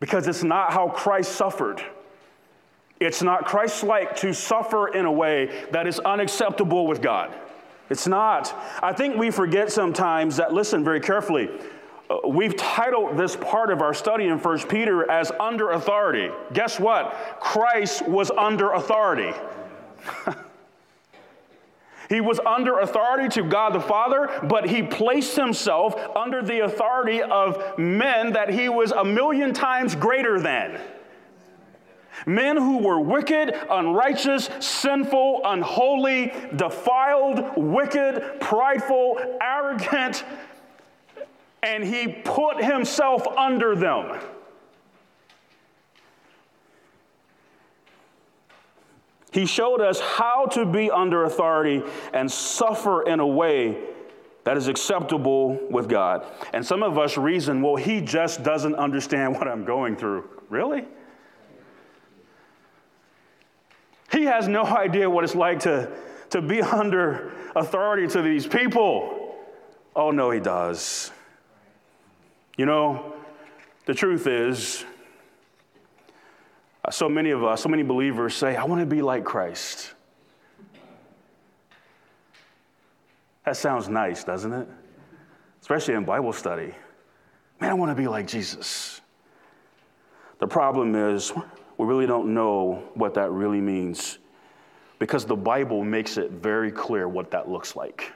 Because 0.00 0.28
it's 0.28 0.42
not 0.44 0.72
how 0.72 0.88
Christ 0.90 1.32
suffered. 1.32 1.82
It's 2.98 3.22
not 3.22 3.44
Christ 3.44 3.82
like 3.82 4.16
to 4.16 4.32
suffer 4.32 4.88
in 4.88 5.04
a 5.04 5.12
way 5.12 5.66
that 5.70 5.86
is 5.86 5.98
unacceptable 6.00 6.86
with 6.86 7.02
God. 7.02 7.34
It's 7.90 8.06
not. 8.06 8.54
I 8.82 8.92
think 8.92 9.16
we 9.16 9.30
forget 9.30 9.70
sometimes 9.70 10.36
that, 10.36 10.52
listen 10.52 10.82
very 10.82 11.00
carefully, 11.00 11.50
uh, 12.08 12.28
we've 12.28 12.56
titled 12.56 13.16
this 13.16 13.36
part 13.36 13.70
of 13.70 13.82
our 13.82 13.92
study 13.92 14.26
in 14.26 14.38
1 14.38 14.58
Peter 14.68 15.08
as 15.10 15.30
under 15.38 15.70
authority. 15.72 16.30
Guess 16.52 16.80
what? 16.80 17.12
Christ 17.40 18.06
was 18.08 18.30
under 18.30 18.72
authority. 18.72 19.32
he 22.08 22.20
was 22.20 22.40
under 22.46 22.78
authority 22.78 23.28
to 23.40 23.48
God 23.48 23.74
the 23.74 23.80
Father, 23.80 24.30
but 24.44 24.68
he 24.68 24.82
placed 24.82 25.36
himself 25.36 25.94
under 26.16 26.42
the 26.42 26.60
authority 26.60 27.22
of 27.22 27.78
men 27.78 28.32
that 28.32 28.48
he 28.48 28.68
was 28.68 28.90
a 28.92 29.04
million 29.04 29.52
times 29.52 29.94
greater 29.94 30.40
than. 30.40 30.80
Men 32.24 32.56
who 32.56 32.78
were 32.78 33.00
wicked, 33.00 33.54
unrighteous, 33.70 34.48
sinful, 34.60 35.42
unholy, 35.44 36.32
defiled, 36.54 37.56
wicked, 37.56 38.40
prideful, 38.40 39.18
arrogant, 39.42 40.24
and 41.62 41.84
he 41.84 42.08
put 42.08 42.62
himself 42.62 43.26
under 43.26 43.74
them. 43.74 44.18
He 49.32 49.44
showed 49.44 49.82
us 49.82 50.00
how 50.00 50.46
to 50.52 50.64
be 50.64 50.90
under 50.90 51.24
authority 51.24 51.82
and 52.14 52.30
suffer 52.30 53.02
in 53.02 53.20
a 53.20 53.26
way 53.26 53.76
that 54.44 54.56
is 54.56 54.68
acceptable 54.68 55.58
with 55.68 55.88
God. 55.88 56.24
And 56.54 56.64
some 56.64 56.82
of 56.82 56.96
us 56.98 57.18
reason, 57.18 57.60
well, 57.60 57.76
he 57.76 58.00
just 58.00 58.42
doesn't 58.42 58.76
understand 58.76 59.34
what 59.38 59.46
I'm 59.46 59.64
going 59.64 59.96
through. 59.96 60.30
Really? 60.48 60.86
He 64.16 64.24
has 64.24 64.48
no 64.48 64.64
idea 64.64 65.10
what 65.10 65.24
it's 65.24 65.34
like 65.34 65.60
to, 65.60 65.92
to 66.30 66.40
be 66.40 66.62
under 66.82 67.32
authority 67.54 68.06
to 68.08 68.22
these 68.22 68.46
people. 68.46 69.36
Oh, 69.94 70.10
no, 70.10 70.30
he 70.30 70.40
does. 70.40 71.10
You 72.56 72.64
know, 72.64 73.12
the 73.84 73.92
truth 73.92 74.26
is, 74.26 74.86
uh, 76.82 76.90
so 76.90 77.10
many 77.10 77.30
of 77.30 77.44
us, 77.44 77.62
so 77.62 77.68
many 77.68 77.82
believers 77.82 78.34
say, 78.34 78.56
I 78.56 78.64
want 78.64 78.80
to 78.80 78.86
be 78.86 79.02
like 79.02 79.22
Christ. 79.22 79.92
That 83.44 83.58
sounds 83.58 83.86
nice, 83.90 84.24
doesn't 84.24 84.52
it? 84.52 84.66
Especially 85.60 85.92
in 85.92 86.06
Bible 86.06 86.32
study. 86.32 86.74
Man, 87.60 87.70
I 87.70 87.74
want 87.74 87.90
to 87.90 87.94
be 87.94 88.08
like 88.08 88.26
Jesus. 88.26 89.02
The 90.38 90.46
problem 90.46 90.94
is, 90.94 91.34
we 91.78 91.86
really 91.86 92.06
don't 92.06 92.32
know 92.32 92.82
what 92.94 93.14
that 93.14 93.30
really 93.30 93.60
means 93.60 94.18
because 94.98 95.26
the 95.26 95.36
Bible 95.36 95.84
makes 95.84 96.16
it 96.16 96.30
very 96.30 96.72
clear 96.72 97.08
what 97.08 97.30
that 97.32 97.48
looks 97.48 97.76
like. 97.76 98.12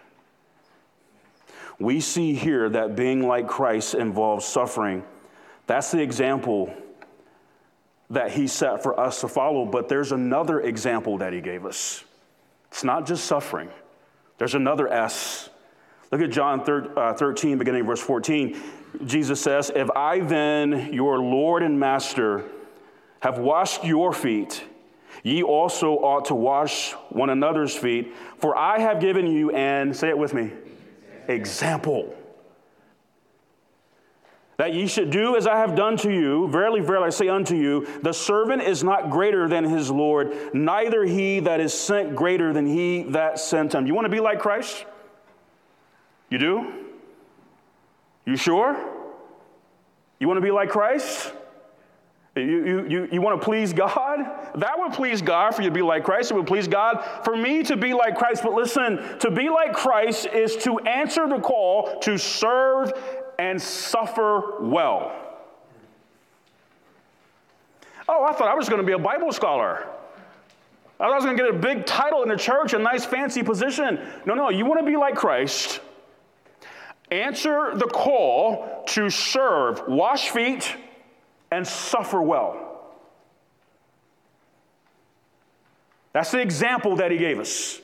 We 1.79 2.01
see 2.01 2.35
here 2.35 2.69
that 2.71 2.97
being 2.97 3.27
like 3.27 3.49
Christ 3.49 3.95
involves 3.95 4.45
suffering. 4.45 5.05
That's 5.67 5.91
the 5.91 6.01
example 6.01 6.75
that 8.11 8.33
he 8.33 8.47
set 8.47 8.83
for 8.83 8.99
us 8.99 9.21
to 9.21 9.29
follow, 9.29 9.65
but 9.65 9.89
there's 9.89 10.13
another 10.13 10.61
example 10.61 11.19
that 11.19 11.33
he 11.33 11.41
gave 11.41 11.65
us. 11.65 12.05
It's 12.71 12.85
not 12.85 13.07
just 13.07 13.25
suffering, 13.25 13.71
there's 14.39 14.55
another 14.55 14.89
S. 14.89 15.49
Look 16.11 16.23
at 16.23 16.31
John 16.31 16.61
uh, 16.97 17.15
13, 17.15 17.57
beginning 17.59 17.87
verse 17.87 18.01
14. 18.01 18.61
Jesus 19.05 19.41
says, 19.41 19.71
If 19.73 19.89
I 19.93 20.19
then, 20.19 20.93
your 20.93 21.21
Lord 21.21 21.63
and 21.63 21.79
Master, 21.79 22.45
have 23.21 23.39
washed 23.39 23.85
your 23.85 24.13
feet, 24.13 24.65
ye 25.23 25.43
also 25.43 25.95
ought 25.95 26.27
to 26.27 26.35
wash 26.35 26.93
one 27.11 27.31
another's 27.31 27.75
feet, 27.75 28.13
for 28.39 28.57
I 28.57 28.79
have 28.79 29.01
given 29.01 29.27
you 29.27 29.51
and 29.51 29.95
say 29.95 30.09
it 30.09 30.19
with 30.19 30.35
me, 30.35 30.51
example. 31.29 32.15
That 34.57 34.75
ye 34.75 34.87
should 34.87 35.11
do 35.11 35.37
as 35.37 35.47
I 35.47 35.57
have 35.57 35.75
done 35.75 35.97
to 35.99 36.13
you. 36.13 36.47
Verily, 36.49 36.81
verily, 36.81 37.07
I 37.07 37.11
say 37.11 37.29
unto 37.29 37.57
you, 37.57 37.87
the 38.03 38.13
servant 38.13 38.61
is 38.61 38.85
not 38.85 39.09
greater 39.09 39.49
than 39.49 39.65
his 39.65 39.91
Lord, 39.91 40.35
neither 40.53 41.05
he 41.05 41.41
that 41.41 41.61
is 41.61 41.73
sent 41.73 42.15
greater 42.15 42.53
than 42.53 42.67
he 42.67 43.05
that 43.05 43.39
sent 43.39 43.75
him. 43.75 43.87
You 43.87 43.95
want 43.95 44.05
to 44.05 44.11
be 44.11 44.21
like 44.21 44.39
Christ? 44.39 44.85
You 46.29 46.37
do? 46.37 46.73
You 48.27 48.37
sure? 48.37 48.77
You 50.19 50.29
want 50.29 50.37
to 50.37 50.43
be 50.43 50.51
like 50.51 50.69
Christ? 50.69 51.33
You, 52.47 52.65
you, 52.65 52.87
you, 52.89 53.09
you 53.13 53.21
want 53.21 53.41
to 53.41 53.45
please 53.45 53.73
God? 53.73 54.21
That 54.55 54.79
would 54.79 54.93
please 54.93 55.23
God 55.23 55.55
for 55.55 55.63
you 55.63 55.69
to 55.69 55.75
be 55.75 55.83
like 55.83 56.05
Christ. 56.05 56.31
It 56.31 56.35
would 56.35 56.47
please 56.47 56.69
God 56.69 57.05
for 57.25 57.37
me 57.37 57.63
to 57.65 57.77
be 57.77 57.95
like 57.95 58.17
Christ. 58.17 58.43
But 58.43 58.53
listen, 58.53 59.19
to 59.21 59.31
be 59.31 59.49
like 59.49 59.73
Christ 59.73 60.27
is 60.27 60.57
to 60.59 60.79
answer 60.81 61.29
the 61.29 61.39
call 61.39 61.99
to 62.01 62.19
serve 62.19 62.93
and 63.39 63.61
suffer 63.61 64.61
well. 64.61 65.13
Oh, 68.09 68.25
I 68.25 68.33
thought 68.33 68.49
I 68.49 68.55
was 68.55 68.69
going 68.69 68.81
to 68.81 68.87
be 68.87 68.93
a 68.93 68.99
Bible 68.99 69.33
scholar. 69.33 69.87
I 70.99 71.05
thought 71.05 71.13
I 71.13 71.15
was 71.15 71.25
going 71.25 71.37
to 71.37 71.43
get 71.43 71.55
a 71.55 71.59
big 71.59 71.87
title 71.87 72.23
in 72.23 72.29
the 72.29 72.37
church, 72.37 72.75
a 72.75 72.79
nice 72.79 73.07
fancy 73.07 73.43
position. 73.43 74.01
No, 74.27 74.35
no, 74.35 74.51
you 74.51 74.67
want 74.67 74.81
to 74.81 74.87
be 74.87 74.97
like 74.97 75.15
Christ. 75.15 75.81
Answer 77.11 77.73
the 77.75 77.87
call 77.87 78.85
to 78.89 79.11
serve, 79.11 79.83
wash 79.89 80.31
feet, 80.31 80.77
and 81.51 81.67
suffer 81.67 82.21
well. 82.23 82.67
That's 86.13 86.31
the 86.31 86.41
example 86.41 86.97
that 86.97 87.11
he 87.11 87.19
gave 87.19 87.39
us. 87.39 87.81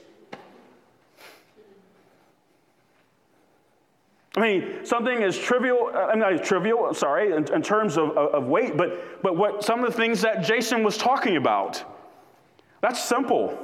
I 4.37 4.41
mean, 4.41 4.85
something 4.85 5.23
as 5.23 5.39
trivial, 5.39 5.91
uh, 5.95 6.09
I'm 6.09 6.19
not 6.19 6.45
trivial, 6.45 6.93
sorry, 6.93 7.33
in, 7.33 7.51
in 7.55 7.63
terms 7.63 7.97
of, 7.97 8.11
of, 8.11 8.45
weight, 8.45 8.77
but, 8.77 9.23
but 9.23 9.35
what 9.35 9.65
some 9.65 9.83
of 9.83 9.91
the 9.91 9.97
things 9.97 10.21
that 10.23 10.45
Jason 10.45 10.85
was 10.85 10.99
talking 10.99 11.37
about. 11.37 11.83
That's 12.83 13.03
simple. 13.03 13.59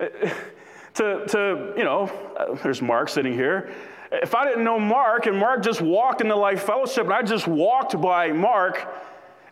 Uh, 0.00 0.06
to, 0.94 1.26
to 1.26 1.74
you 1.76 1.84
know, 1.84 2.10
uh, 2.36 2.54
there's 2.56 2.82
Mark 2.82 3.08
sitting 3.08 3.34
here. 3.34 3.72
If 4.12 4.34
I 4.34 4.44
didn't 4.44 4.62
know 4.62 4.78
Mark 4.78 5.24
and 5.24 5.38
Mark 5.38 5.62
just 5.62 5.80
walked 5.80 6.20
into 6.20 6.36
Life 6.36 6.64
Fellowship 6.64 7.04
and 7.04 7.14
I 7.14 7.22
just 7.22 7.48
walked 7.48 7.98
by 7.98 8.30
Mark, 8.30 8.86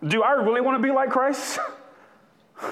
do 0.06 0.22
I 0.22 0.32
really 0.32 0.60
want 0.60 0.76
to 0.76 0.82
be 0.82 0.92
like 0.92 1.08
Christ? 1.08 1.58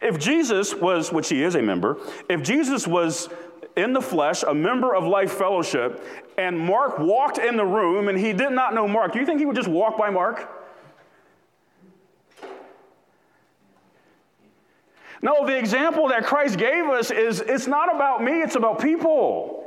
if 0.00 0.18
Jesus 0.18 0.74
was, 0.74 1.12
which 1.12 1.28
he 1.28 1.42
is 1.42 1.56
a 1.56 1.62
member, 1.62 1.98
if 2.28 2.44
Jesus 2.44 2.86
was 2.86 3.28
in 3.74 3.92
the 3.92 4.00
flesh, 4.00 4.44
a 4.44 4.54
member 4.54 4.94
of 4.94 5.04
Life 5.04 5.32
Fellowship, 5.32 6.06
and 6.38 6.56
Mark 6.56 7.00
walked 7.00 7.38
in 7.38 7.56
the 7.56 7.64
room 7.64 8.08
and 8.08 8.18
he 8.18 8.32
did 8.32 8.52
not 8.52 8.74
know 8.74 8.86
Mark, 8.86 9.12
do 9.12 9.18
you 9.18 9.26
think 9.26 9.40
he 9.40 9.46
would 9.46 9.56
just 9.56 9.68
walk 9.68 9.98
by 9.98 10.08
Mark? 10.08 10.61
No, 15.22 15.46
the 15.46 15.56
example 15.56 16.08
that 16.08 16.24
Christ 16.24 16.58
gave 16.58 16.84
us 16.86 17.12
is 17.12 17.40
it's 17.40 17.68
not 17.68 17.94
about 17.94 18.22
me, 18.22 18.42
it's 18.42 18.56
about 18.56 18.80
people. 18.80 19.60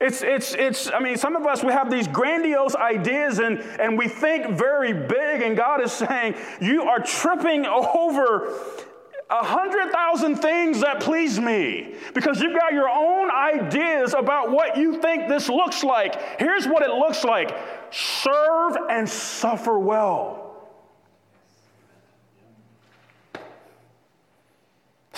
It's, 0.00 0.22
it's, 0.22 0.54
it's, 0.54 0.90
I 0.90 0.98
mean, 0.98 1.16
some 1.18 1.36
of 1.36 1.46
us, 1.46 1.62
we 1.62 1.72
have 1.72 1.90
these 1.90 2.08
grandiose 2.08 2.74
ideas 2.74 3.38
and, 3.38 3.58
and 3.78 3.98
we 3.98 4.08
think 4.08 4.56
very 4.56 4.94
big, 4.94 5.42
and 5.42 5.56
God 5.56 5.82
is 5.82 5.92
saying, 5.92 6.34
You 6.60 6.84
are 6.84 7.00
tripping 7.00 7.66
over 7.66 8.48
a 9.28 9.44
hundred 9.44 9.92
thousand 9.92 10.36
things 10.36 10.80
that 10.80 11.00
please 11.00 11.38
me 11.38 11.94
because 12.14 12.40
you've 12.40 12.58
got 12.58 12.72
your 12.72 12.88
own 12.88 13.30
ideas 13.30 14.14
about 14.14 14.50
what 14.50 14.76
you 14.76 15.00
think 15.00 15.28
this 15.28 15.48
looks 15.48 15.84
like. 15.84 16.40
Here's 16.40 16.66
what 16.66 16.82
it 16.82 16.90
looks 16.90 17.22
like 17.22 17.56
serve 17.92 18.76
and 18.88 19.08
suffer 19.08 19.78
well. 19.78 20.39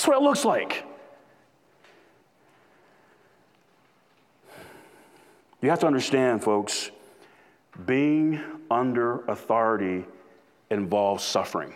That's 0.03 0.09
what 0.09 0.21
it 0.21 0.25
looks 0.25 0.45
like. 0.45 0.85
You 5.61 5.71
have 5.71 5.79
to 5.79 5.87
understand, 5.87 6.43
folks, 6.43 6.91
being 7.87 8.41
under 8.69 9.25
authority 9.27 10.05
involves 10.71 11.23
suffering. 11.23 11.73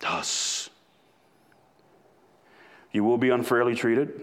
Does. 0.00 0.70
You 2.90 3.04
will 3.04 3.16
be 3.16 3.30
unfairly 3.30 3.76
treated 3.76 4.20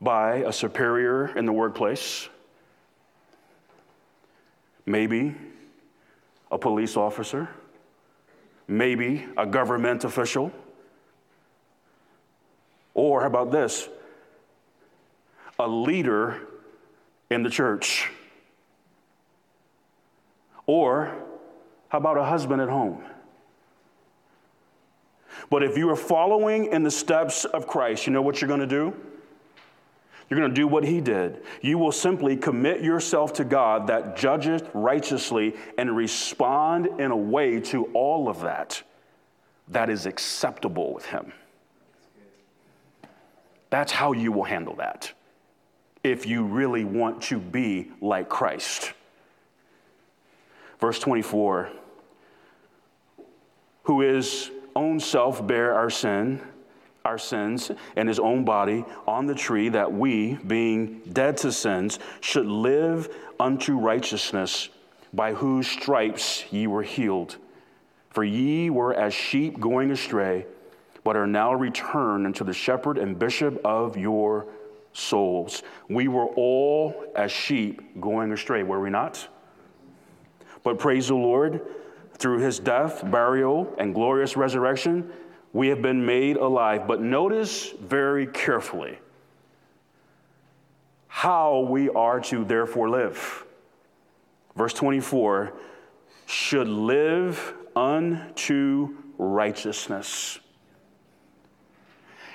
by 0.00 0.44
a 0.46 0.52
superior 0.52 1.36
in 1.36 1.44
the 1.44 1.52
workplace, 1.52 2.28
maybe 4.86 5.34
a 6.52 6.58
police 6.58 6.96
officer 6.96 7.48
maybe 8.68 9.24
a 9.36 9.46
government 9.46 10.04
official. 10.04 10.52
Or 12.94 13.22
how 13.22 13.26
about 13.26 13.50
this? 13.50 13.88
A 15.58 15.66
leader 15.66 16.40
in 17.30 17.42
the 17.42 17.50
church. 17.50 18.10
Or 20.66 21.16
how 21.88 21.98
about 21.98 22.18
a 22.18 22.24
husband 22.24 22.60
at 22.60 22.68
home? 22.68 23.02
But 25.50 25.62
if 25.62 25.78
you 25.78 25.88
are 25.90 25.96
following 25.96 26.66
in 26.66 26.82
the 26.82 26.90
steps 26.90 27.46
of 27.46 27.66
Christ, 27.66 28.06
you 28.06 28.12
know 28.12 28.20
what 28.20 28.40
you're 28.40 28.48
going 28.48 28.60
to 28.60 28.66
do? 28.66 28.94
You're 30.28 30.38
going 30.38 30.50
to 30.50 30.54
do 30.54 30.66
what 30.66 30.84
he 30.84 31.00
did. 31.00 31.42
You 31.62 31.78
will 31.78 31.92
simply 31.92 32.36
commit 32.36 32.82
yourself 32.82 33.32
to 33.34 33.44
God 33.44 33.86
that 33.86 34.16
judgeth 34.16 34.68
righteously 34.74 35.56
and 35.78 35.96
respond 35.96 37.00
in 37.00 37.10
a 37.10 37.16
way 37.16 37.60
to 37.60 37.84
all 37.94 38.28
of 38.28 38.42
that 38.42 38.82
that 39.68 39.90
is 39.90 40.06
acceptable 40.06 40.92
with 40.92 41.06
him. 41.06 41.32
That's 43.70 43.92
how 43.92 44.12
you 44.12 44.32
will 44.32 44.44
handle 44.44 44.76
that. 44.76 45.12
if 46.04 46.26
you 46.26 46.44
really 46.44 46.84
want 46.84 47.20
to 47.20 47.38
be 47.38 47.90
like 48.00 48.28
Christ. 48.28 48.92
Verse 50.80 50.98
24 51.00 51.70
Who 53.82 54.02
is 54.02 54.50
own 54.76 55.00
self 55.00 55.44
bear 55.44 55.74
our 55.74 55.90
sin, 55.90 56.40
our 57.08 57.18
sins, 57.18 57.70
and 57.96 58.06
his 58.06 58.18
own 58.18 58.44
body 58.44 58.84
on 59.06 59.26
the 59.26 59.34
tree, 59.34 59.70
that 59.70 59.90
we, 59.90 60.34
being 60.46 61.00
dead 61.10 61.38
to 61.38 61.50
sins, 61.50 61.98
should 62.20 62.46
live 62.46 63.08
unto 63.40 63.78
righteousness, 63.78 64.68
by 65.14 65.32
whose 65.32 65.66
stripes 65.66 66.44
ye 66.52 66.66
were 66.66 66.82
healed. 66.82 67.38
For 68.10 68.24
ye 68.24 68.68
were 68.68 68.92
as 68.92 69.14
sheep 69.14 69.58
going 69.58 69.90
astray, 69.90 70.44
but 71.02 71.16
are 71.16 71.26
now 71.26 71.54
returned 71.54 72.26
unto 72.26 72.44
the 72.44 72.52
shepherd 72.52 72.98
and 72.98 73.18
bishop 73.18 73.58
of 73.64 73.96
your 73.96 74.46
souls. 74.92 75.62
We 75.88 76.08
were 76.08 76.26
all 76.26 77.06
as 77.16 77.32
sheep 77.32 77.98
going 78.00 78.32
astray, 78.32 78.64
were 78.64 78.80
we 78.80 78.90
not? 78.90 79.26
But 80.62 80.78
praise 80.78 81.08
the 81.08 81.14
Lord, 81.14 81.62
through 82.18 82.40
his 82.40 82.58
death, 82.58 83.08
burial, 83.10 83.74
and 83.78 83.94
glorious 83.94 84.36
resurrection, 84.36 85.10
we 85.58 85.66
have 85.66 85.82
been 85.82 86.06
made 86.06 86.36
alive. 86.36 86.86
But 86.86 87.02
notice 87.02 87.72
very 87.80 88.28
carefully 88.28 88.96
how 91.08 91.66
we 91.68 91.88
are 91.88 92.20
to 92.20 92.44
therefore 92.44 92.88
live. 92.88 93.44
Verse 94.54 94.72
24 94.72 95.52
should 96.26 96.68
live 96.68 97.54
unto 97.74 98.98
righteousness. 99.18 100.38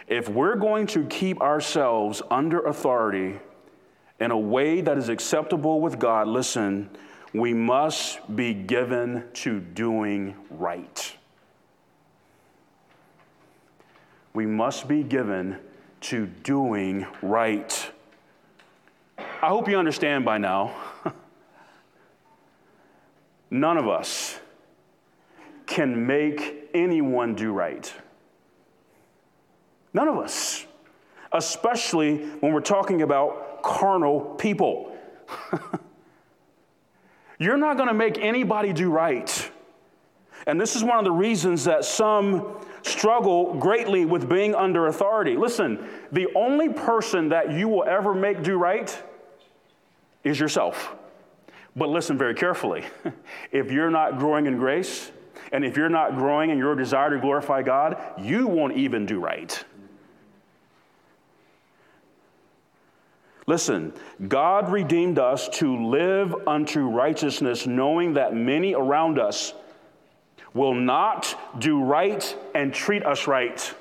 If 0.10 0.28
we're 0.28 0.58
going 0.58 0.86
to 0.88 1.06
keep 1.06 1.40
ourselves 1.40 2.22
under 2.30 2.66
authority 2.66 3.40
in 4.20 4.32
a 4.32 4.38
way 4.38 4.82
that 4.82 4.98
is 4.98 5.08
acceptable 5.08 5.80
with 5.80 5.98
God, 5.98 6.28
listen, 6.28 6.90
we 7.34 7.54
must 7.54 8.36
be 8.36 8.54
given 8.54 9.24
to 9.36 9.62
doing 9.62 10.36
right. 10.50 11.16
We 14.34 14.46
must 14.46 14.88
be 14.88 15.04
given 15.04 15.58
to 16.02 16.26
doing 16.26 17.06
right. 17.22 17.91
I 19.17 19.48
hope 19.48 19.67
you 19.69 19.78
understand 19.78 20.26
by 20.26 20.38
now. 20.38 20.76
None 23.52 23.78
of 23.78 23.88
us 23.88 24.39
can 25.67 26.08
make 26.08 26.69
anyone 26.74 27.36
do 27.36 27.52
right. 27.52 27.93
None 29.93 30.08
of 30.08 30.17
us, 30.17 30.65
especially 31.32 32.26
when 32.39 32.54
we're 32.54 32.62
talking 32.62 33.04
about 33.04 33.62
carnal 33.62 34.22
people. 34.22 34.98
You're 37.39 37.58
not 37.58 37.78
going 37.78 37.89
to 37.89 37.93
make 37.93 38.17
anybody 38.17 38.74
do 38.74 38.89
right. 38.89 39.52
And 40.48 40.60
this 40.60 40.76
is 40.76 40.84
one 40.84 40.98
of 40.98 41.06
the 41.06 41.12
reasons 41.12 41.65
that 41.65 41.86
some 41.86 42.58
struggle 42.84 43.56
greatly 43.56 44.06
with 44.06 44.30
being 44.30 44.54
under 44.54 44.88
authority. 44.88 45.36
Listen, 45.36 45.88
the 46.12 46.28
only 46.36 46.69
person 46.69 47.30
that 47.30 47.52
you 47.52 47.67
will 47.67 47.84
ever 47.86 48.13
make 48.13 48.43
do 48.43 48.58
right 48.58 49.02
is 50.24 50.39
yourself. 50.39 50.96
But 51.76 51.89
listen 51.89 52.17
very 52.17 52.36
carefully. 52.36 52.86
if 53.52 53.72
you're 53.72 53.89
not 53.89 54.19
growing 54.19 54.46
in 54.46 54.58
grace, 54.58 55.12
and 55.52 55.65
if 55.65 55.78
you're 55.78 55.89
not 55.89 56.15
growing 56.15 56.50
in 56.50 56.58
your 56.58 56.76
desire 56.76 57.10
to 57.12 57.19
glorify 57.19 57.62
God, 57.63 57.98
you 58.19 58.48
won't 58.48 58.78
even 58.78 59.06
do 59.06 59.19
right. 59.19 59.63
Listen, 63.46 63.93
God 64.28 64.72
redeemed 64.72 65.19
us 65.19 65.50
to 65.50 65.86
live 65.86 66.34
unto 66.48 66.88
righteousness, 66.88 67.67
knowing 67.67 68.13
that 68.13 68.34
many 68.34 68.74
around 68.74 69.19
us 69.19 69.54
will 70.54 70.74
not 70.74 71.39
do 71.60 71.84
right 71.84 72.36
and 72.54 72.74
treat 72.74 73.06
us 73.06 73.28
right. 73.28 73.74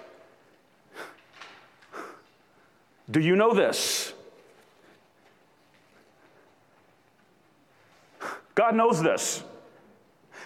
Do 3.10 3.20
you 3.20 3.36
know 3.36 3.52
this? 3.52 4.14
God 8.54 8.74
knows 8.74 9.02
this. 9.02 9.42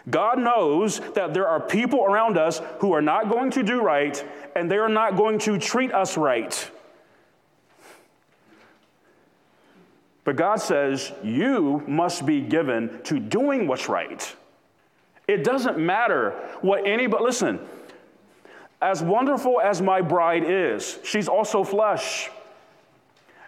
God 0.08 0.38
knows 0.38 1.00
that 1.14 1.34
there 1.34 1.48
are 1.48 1.60
people 1.60 2.04
around 2.04 2.38
us 2.38 2.60
who 2.78 2.92
are 2.92 3.02
not 3.02 3.28
going 3.28 3.50
to 3.52 3.62
do 3.62 3.80
right 3.80 4.24
and 4.54 4.70
they 4.70 4.78
are 4.78 4.88
not 4.88 5.16
going 5.16 5.38
to 5.40 5.58
treat 5.58 5.92
us 5.92 6.16
right. 6.16 6.70
But 10.24 10.36
God 10.36 10.56
says 10.56 11.12
you 11.22 11.84
must 11.86 12.26
be 12.26 12.40
given 12.40 13.00
to 13.04 13.18
doing 13.18 13.68
what's 13.68 13.88
right. 13.88 14.34
It 15.28 15.42
doesn't 15.42 15.78
matter 15.78 16.30
what 16.60 16.86
anybody, 16.86 17.24
listen, 17.24 17.60
as 18.80 19.02
wonderful 19.02 19.60
as 19.60 19.82
my 19.82 20.00
bride 20.00 20.44
is, 20.44 20.98
she's 21.02 21.28
also 21.28 21.64
flesh. 21.64 22.30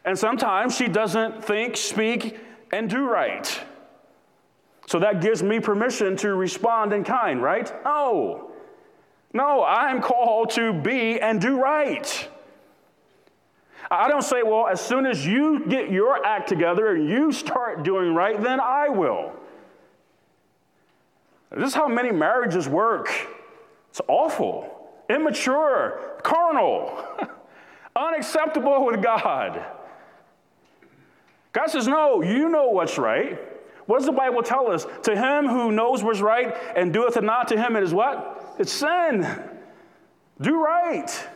And 0.05 0.19
sometimes 0.19 0.77
she 0.77 0.88
doesn't 0.88 1.45
think, 1.45 1.77
speak, 1.77 2.38
and 2.73 2.88
do 2.88 3.09
right. 3.09 3.61
So 4.87 4.99
that 5.01 5.21
gives 5.21 5.43
me 5.43 5.61
permission 5.61 6.17
to 6.19 6.35
respond 6.35 6.93
in 6.93 7.05
kind, 7.05 7.43
right? 7.43 7.71
No. 7.85 8.51
No, 9.35 9.62
I'm 9.62 10.01
called 10.01 10.51
to 10.51 10.73
be 10.73 11.21
and 11.21 11.41
do 11.41 11.61
right. 11.61 12.29
I 13.91 14.09
don't 14.09 14.23
say, 14.23 14.43
well, 14.43 14.67
as 14.67 14.81
soon 14.81 15.07
as 15.07 15.27
you 15.27 15.67
get 15.67 15.91
your 15.91 16.25
act 16.25 16.49
together 16.49 16.95
and 16.95 17.09
you 17.09 17.33
start 17.33 17.83
doing 17.83 18.14
right, 18.14 18.41
then 18.41 18.61
I 18.61 18.88
will. 18.88 19.33
This 21.51 21.69
is 21.69 21.75
how 21.75 21.89
many 21.89 22.13
marriages 22.13 22.69
work. 22.69 23.09
It's 23.91 24.01
awful, 24.07 24.91
immature, 25.09 26.19
carnal, 26.23 27.05
unacceptable 27.97 28.85
with 28.85 29.03
God. 29.03 29.65
God 31.53 31.67
says, 31.71 31.89
no, 31.89 32.23
you 32.23 32.49
know 32.49 32.69
what's 32.69 32.99
right. 32.99 33.39
What 33.87 33.99
does 33.99 34.07
the 34.07 34.13
Bible 34.13 34.43
tell 34.43 34.71
us? 34.71 34.87
To 35.05 35.17
him 35.17 35.49
who 35.49 35.73
knows 35.73 36.03
what's 36.03 36.21
right 36.21 36.55
and 36.77 36.93
doeth 36.93 37.17
it 37.17 37.25
not, 37.25 37.49
to 37.49 37.57
him 37.57 37.75
it 37.75 37.83
is 37.83 37.95
what? 37.95 38.57
It's 38.59 38.73
sin. 38.73 39.27
Do 40.41 40.63
right. 40.63 41.29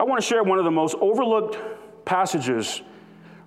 I 0.00 0.04
want 0.04 0.20
to 0.20 0.26
share 0.26 0.42
one 0.42 0.58
of 0.58 0.64
the 0.64 0.70
most 0.70 0.96
overlooked 1.00 1.58
passages 2.06 2.80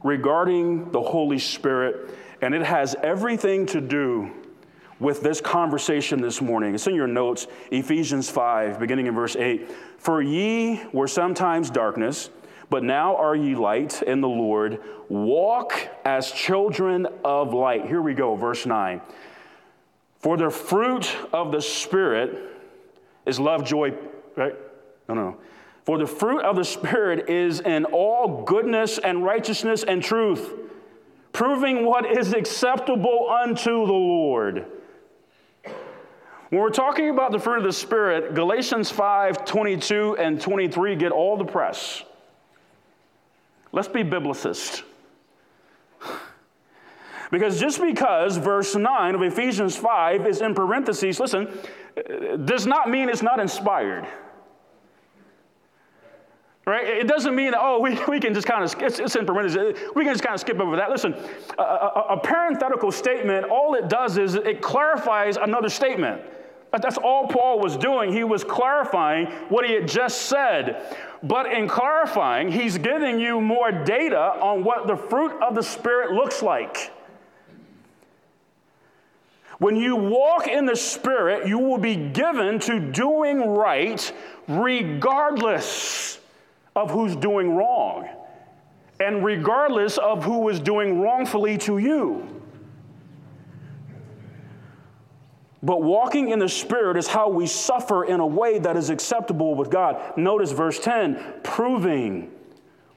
regarding 0.04 0.92
the 0.92 1.02
Holy 1.02 1.40
Spirit, 1.40 2.12
and 2.46 2.56
it 2.56 2.64
has 2.64 2.96
everything 3.04 3.66
to 3.66 3.82
do 3.82 4.32
with 5.00 5.22
this 5.22 5.42
conversation 5.42 6.22
this 6.22 6.42
morning. 6.42 6.74
It's 6.76 6.88
in 6.88 6.96
your 6.96 7.08
notes, 7.08 7.48
Ephesians 7.72 8.30
5, 8.30 8.80
beginning 8.80 9.08
in 9.08 9.16
verse 9.16 9.36
8. 9.36 9.70
For 9.98 10.22
ye 10.22 10.82
were 10.94 11.08
sometimes 11.08 11.70
darkness 11.70 12.30
but 12.70 12.84
now 12.84 13.16
are 13.16 13.36
ye 13.36 13.56
light 13.56 14.02
in 14.02 14.22
the 14.22 14.28
Lord. 14.28 14.82
Walk 15.10 15.74
as 16.04 16.32
children 16.32 17.08
of 17.24 17.54
light. 17.54 17.86
Here 17.86 18.02
we 18.02 18.14
go, 18.14 18.36
verse 18.36 18.66
9. 18.66 19.02
For 20.20 20.38
the 20.38 20.50
fruit 20.50 21.16
of 21.32 21.52
the 21.52 21.62
Spirit 21.62 22.38
is 23.26 23.40
love, 23.40 23.64
joy, 23.64 23.94
right? 24.36 24.56
No, 25.08 25.14
no. 25.14 25.38
For 25.84 26.00
the 26.00 26.08
fruit 26.08 26.42
of 26.42 26.56
the 26.56 26.66
Spirit 26.66 27.30
is 27.30 27.60
in 27.60 27.86
all 27.86 28.44
goodness 28.44 28.98
and 28.98 29.24
righteousness 29.24 29.84
and 29.84 30.02
truth, 30.02 30.52
proving 31.36 31.86
what 31.86 32.06
is 32.06 32.34
acceptable 32.34 33.30
unto 33.30 33.86
the 33.86 33.94
Lord. 33.94 34.66
When 36.50 36.62
we're 36.62 36.70
talking 36.70 37.10
about 37.10 37.34
the 37.34 37.40
fruit 37.40 37.58
of 37.58 37.64
the 37.66 37.74
Spirit, 37.74 38.34
Galatians 38.34 38.90
5 38.90 39.44
22 39.44 40.16
and 40.18 40.40
23 40.40 40.96
get 40.96 41.12
all 41.12 41.36
the 41.36 41.44
press. 41.44 42.04
Let's 43.74 43.90
be 43.90 44.02
biblicist. 44.02 44.84
Because 47.32 47.60
just 47.60 47.82
because 47.82 48.38
verse 48.38 48.74
9 48.74 49.16
of 49.16 49.22
Ephesians 49.22 49.76
5 49.76 50.28
is 50.28 50.40
in 50.40 50.56
parentheses, 50.56 51.20
listen, 51.20 51.50
uh, 51.98 52.38
does 52.38 52.66
not 52.66 52.90
mean 52.90 53.10
it's 53.10 53.24
not 53.24 53.42
inspired. 53.42 54.08
Right? 56.66 56.88
It 56.88 57.08
doesn't 57.08 57.36
mean, 57.36 57.52
that, 57.52 57.60
oh, 57.62 57.80
we, 57.80 58.00
we 58.08 58.20
can 58.20 58.34
just 58.34 58.48
kind 58.48 58.64
of, 58.64 58.82
it's, 58.82 59.00
it's 59.00 59.16
in 59.16 59.26
parentheses, 59.26 59.80
we 59.96 60.04
can 60.04 60.14
just 60.14 60.24
kind 60.24 60.34
of 60.34 60.42
skip 60.42 60.60
over 60.60 60.76
that. 60.76 60.90
Listen, 60.90 61.14
a, 61.60 61.62
a, 61.62 62.06
a 62.12 62.18
parenthetical 62.18 62.92
statement, 62.92 63.46
all 63.46 63.76
it 63.76 63.88
does 63.88 64.18
is 64.18 64.34
it 64.34 64.62
clarifies 64.62 65.38
another 65.38 65.70
statement. 65.70 66.22
That's 66.82 66.98
all 66.98 67.28
Paul 67.28 67.60
was 67.60 67.78
doing. 67.78 68.12
He 68.12 68.24
was 68.24 68.44
clarifying 68.44 69.28
what 69.50 69.66
he 69.66 69.74
had 69.74 69.88
just 69.88 70.24
said. 70.24 70.98
But 71.24 71.52
in 71.52 71.68
clarifying, 71.68 72.52
he's 72.52 72.78
giving 72.78 73.20
you 73.20 73.40
more 73.40 73.72
data 73.72 74.20
on 74.42 74.64
what 74.64 74.88
the 74.88 74.98
fruit 74.98 75.32
of 75.42 75.56
the 75.56 75.64
Spirit 75.64 76.12
looks 76.12 76.42
like. 76.42 76.92
When 79.60 79.78
you 79.78 79.96
walk 79.96 80.48
in 80.48 80.66
the 80.66 80.76
Spirit, 80.76 81.48
you 81.48 81.60
will 81.60 81.78
be 81.78 81.96
given 81.96 82.60
to 82.62 82.80
doing 82.80 83.56
right 83.56 84.12
regardless 84.48 86.20
of 86.76 86.92
who's 86.92 87.16
doing 87.16 87.56
wrong. 87.56 88.08
and 89.00 89.26
regardless 89.26 89.98
of 89.98 90.24
who 90.24 90.48
is 90.48 90.60
doing 90.62 91.02
wrongfully 91.02 91.58
to 91.58 91.78
you. 91.80 92.26
But 95.62 95.82
walking 95.82 96.30
in 96.30 96.40
the 96.40 96.48
Spirit 96.48 96.96
is 96.96 97.06
how 97.08 97.28
we 97.28 97.46
suffer 97.46 98.06
in 98.06 98.22
a 98.22 98.26
way 98.26 98.60
that 98.60 98.78
is 98.78 98.90
acceptable 98.90 99.54
with 99.56 99.70
God. 99.70 100.16
Notice 100.16 100.52
verse 100.54 100.80
10 100.80 101.42
proving 101.44 102.32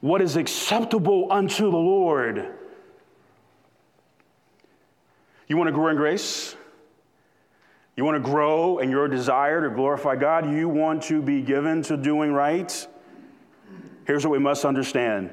what 0.00 0.22
is 0.22 0.36
acceptable 0.36 1.32
unto 1.32 1.70
the 1.70 1.76
Lord. 1.76 2.54
You 5.48 5.56
want 5.56 5.66
to 5.66 5.72
grow 5.72 5.88
in 5.88 5.96
grace? 5.96 6.54
You 7.96 8.04
want 8.04 8.22
to 8.22 8.30
grow 8.30 8.78
in 8.78 8.90
your 8.90 9.08
desire 9.08 9.68
to 9.68 9.74
glorify 9.74 10.14
God? 10.14 10.48
You 10.48 10.68
want 10.68 11.02
to 11.04 11.20
be 11.20 11.42
given 11.42 11.82
to 11.84 11.96
doing 11.96 12.32
right? 12.32 12.86
Here's 14.08 14.24
what 14.24 14.32
we 14.32 14.38
must 14.38 14.64
understand 14.64 15.30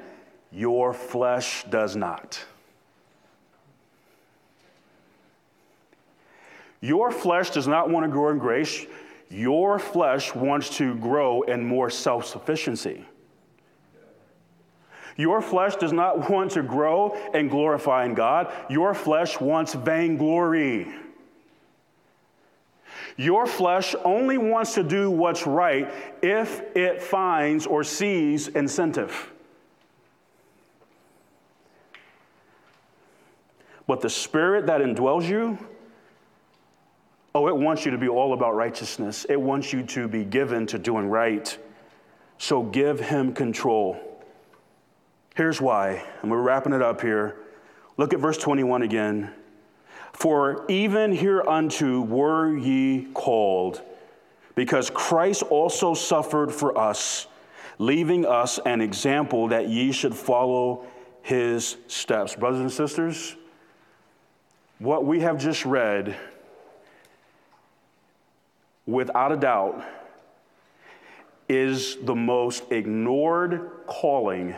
your 0.51 0.93
flesh 0.93 1.63
does 1.69 1.95
not. 1.95 2.43
Your 6.81 7.09
flesh 7.09 7.51
does 7.51 7.69
not 7.69 7.89
want 7.89 8.03
to 8.03 8.11
grow 8.11 8.31
in 8.31 8.37
grace. 8.37 8.85
Your 9.29 9.79
flesh 9.79 10.35
wants 10.35 10.75
to 10.77 10.93
grow 10.95 11.43
in 11.43 11.65
more 11.65 11.89
self 11.89 12.25
sufficiency. 12.25 13.05
Your 15.15 15.41
flesh 15.41 15.77
does 15.77 15.93
not 15.93 16.29
want 16.29 16.51
to 16.51 16.61
grow 16.61 17.17
and 17.33 17.49
glorify 17.49 18.03
in 18.03 18.13
God. 18.13 18.51
Your 18.69 18.93
flesh 18.93 19.39
wants 19.39 19.73
vainglory. 19.73 20.93
Your 23.17 23.47
flesh 23.47 23.95
only 24.03 24.37
wants 24.37 24.73
to 24.73 24.83
do 24.83 25.09
what's 25.09 25.47
right 25.47 25.91
if 26.21 26.61
it 26.75 27.01
finds 27.01 27.65
or 27.65 27.83
sees 27.83 28.49
incentive. 28.49 29.31
But 33.87 34.01
the 34.01 34.09
spirit 34.09 34.65
that 34.65 34.81
indwells 34.81 35.29
you, 35.29 35.57
oh, 37.33 37.47
it 37.47 37.55
wants 37.55 37.85
you 37.85 37.91
to 37.91 37.97
be 37.97 38.07
all 38.09 38.33
about 38.33 38.55
righteousness. 38.55 39.25
It 39.29 39.39
wants 39.39 39.71
you 39.71 39.83
to 39.83 40.07
be 40.07 40.25
given 40.25 40.65
to 40.67 40.79
doing 40.79 41.07
right. 41.07 41.57
So 42.37 42.63
give 42.63 42.99
him 42.99 43.33
control. 43.33 43.97
Here's 45.35 45.61
why, 45.61 46.03
and 46.21 46.31
we're 46.31 46.41
wrapping 46.41 46.73
it 46.73 46.81
up 46.81 47.01
here. 47.01 47.37
Look 47.97 48.13
at 48.13 48.19
verse 48.19 48.37
21 48.37 48.81
again. 48.81 49.31
For 50.15 50.65
even 50.69 51.13
hereunto 51.13 51.99
were 51.99 52.55
ye 52.55 53.07
called, 53.13 53.81
because 54.55 54.89
Christ 54.89 55.43
also 55.43 55.93
suffered 55.93 56.53
for 56.53 56.77
us, 56.77 57.27
leaving 57.79 58.25
us 58.25 58.57
an 58.65 58.79
example 58.79 59.49
that 59.49 59.67
ye 59.67 59.91
should 59.91 60.15
follow 60.15 60.85
his 61.21 61.75
steps. 61.87 62.33
Brothers 62.33 62.61
and 62.61 62.71
sisters, 62.71 63.35
what 64.79 65.05
we 65.05 65.19
have 65.19 65.37
just 65.37 65.65
read, 65.65 66.15
without 68.85 69.33
a 69.33 69.37
doubt, 69.37 69.83
is 71.49 71.97
the 72.03 72.15
most 72.15 72.71
ignored 72.71 73.69
calling 73.85 74.55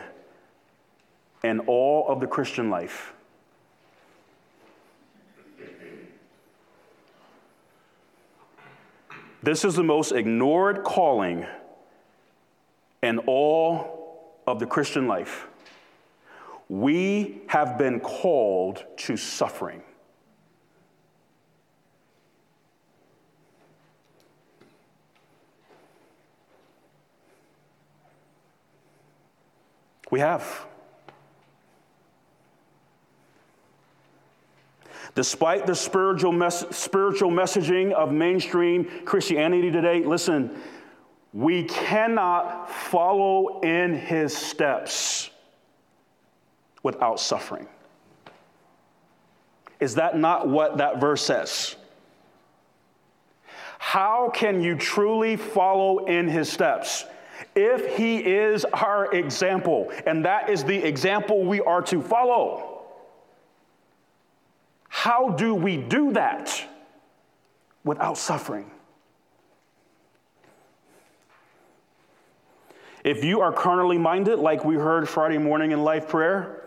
in 1.42 1.58
all 1.60 2.06
of 2.08 2.20
the 2.20 2.28
Christian 2.28 2.70
life. 2.70 3.12
This 9.42 9.64
is 9.64 9.76
the 9.76 9.84
most 9.84 10.12
ignored 10.12 10.82
calling 10.82 11.46
in 13.02 13.18
all 13.20 14.34
of 14.46 14.58
the 14.58 14.66
Christian 14.66 15.06
life. 15.06 15.46
We 16.68 17.42
have 17.46 17.78
been 17.78 18.00
called 18.00 18.84
to 18.98 19.16
suffering. 19.16 19.82
We 30.10 30.20
have. 30.20 30.66
Despite 35.14 35.66
the 35.66 35.74
spiritual, 35.74 36.32
mes- 36.32 36.66
spiritual 36.70 37.30
messaging 37.30 37.92
of 37.92 38.12
mainstream 38.12 38.84
Christianity 39.04 39.70
today, 39.70 40.04
listen, 40.04 40.50
we 41.32 41.64
cannot 41.64 42.70
follow 42.70 43.60
in 43.60 43.94
his 43.94 44.36
steps 44.36 45.30
without 46.82 47.20
suffering. 47.20 47.66
Is 49.80 49.94
that 49.94 50.16
not 50.16 50.48
what 50.48 50.78
that 50.78 51.00
verse 51.00 51.22
says? 51.22 51.76
How 53.78 54.30
can 54.34 54.60
you 54.60 54.74
truly 54.74 55.36
follow 55.36 56.06
in 56.06 56.28
his 56.28 56.50
steps? 56.50 57.04
if 57.54 57.96
he 57.96 58.18
is 58.18 58.64
our 58.66 59.12
example, 59.14 59.92
and 60.06 60.24
that 60.24 60.48
is 60.48 60.64
the 60.64 60.76
example 60.76 61.44
we 61.44 61.60
are 61.60 61.82
to 61.82 62.00
follow. 62.02 62.67
How 65.08 65.30
do 65.30 65.54
we 65.54 65.78
do 65.78 66.12
that 66.12 66.62
without 67.82 68.18
suffering? 68.18 68.70
If 73.04 73.24
you 73.24 73.40
are 73.40 73.50
carnally 73.50 73.96
minded, 73.96 74.38
like 74.38 74.66
we 74.66 74.74
heard 74.74 75.08
Friday 75.08 75.38
morning 75.38 75.70
in 75.70 75.82
life 75.82 76.08
prayer, 76.08 76.62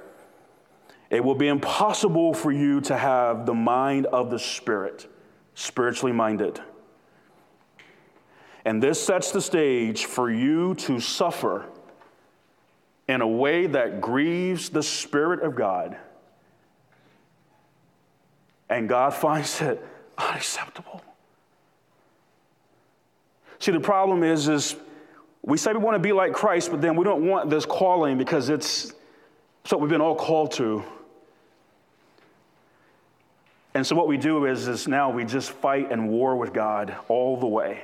it 1.11 1.23
will 1.23 1.35
be 1.35 1.49
impossible 1.49 2.33
for 2.33 2.51
you 2.51 2.81
to 2.81 2.97
have 2.97 3.45
the 3.45 3.53
mind 3.53 4.07
of 4.07 4.31
the 4.31 4.39
Spirit, 4.39 5.07
spiritually 5.53 6.11
minded. 6.11 6.59
And 8.65 8.81
this 8.81 8.99
sets 8.99 9.31
the 9.31 9.41
stage 9.41 10.05
for 10.05 10.31
you 10.31 10.73
to 10.79 10.99
suffer 10.99 11.67
in 13.07 13.21
a 13.21 13.27
way 13.27 13.67
that 13.67 14.01
grieves 14.01 14.69
the 14.69 14.81
Spirit 14.81 15.43
of 15.43 15.53
God. 15.53 15.95
And 18.72 18.88
God 18.88 19.13
finds 19.13 19.61
it 19.61 19.86
unacceptable. 20.17 21.03
See, 23.59 23.72
the 23.72 23.82
problem 23.82 24.24
is, 24.24 24.47
is 24.47 24.78
we 25.43 25.57
say 25.57 25.74
we 25.74 25.80
want 25.80 25.95
to 25.95 25.99
be 25.99 26.13
like 26.13 26.32
Christ, 26.32 26.72
but 26.72 26.82
then 26.82 26.95
we 26.95 27.03
don't 27.03 27.28
want 27.28 27.49
this 27.49 27.65
calling 27.65 28.17
because 28.17 28.47
it's, 28.47 28.93
what 29.69 29.82
we've 29.82 29.89
been 29.89 30.01
all 30.01 30.15
called 30.15 30.53
to. 30.53 30.84
And 33.74 33.86
so 33.86 33.93
what 33.93 34.07
we 34.07 34.17
do 34.17 34.45
is, 34.45 34.69
is 34.69 34.88
now 34.88 35.09
we 35.09 35.26
just 35.26 35.51
fight 35.51 35.91
and 35.91 36.09
war 36.09 36.38
with 36.38 36.53
God 36.53 36.95
all 37.09 37.38
the 37.38 37.47
way. 37.47 37.84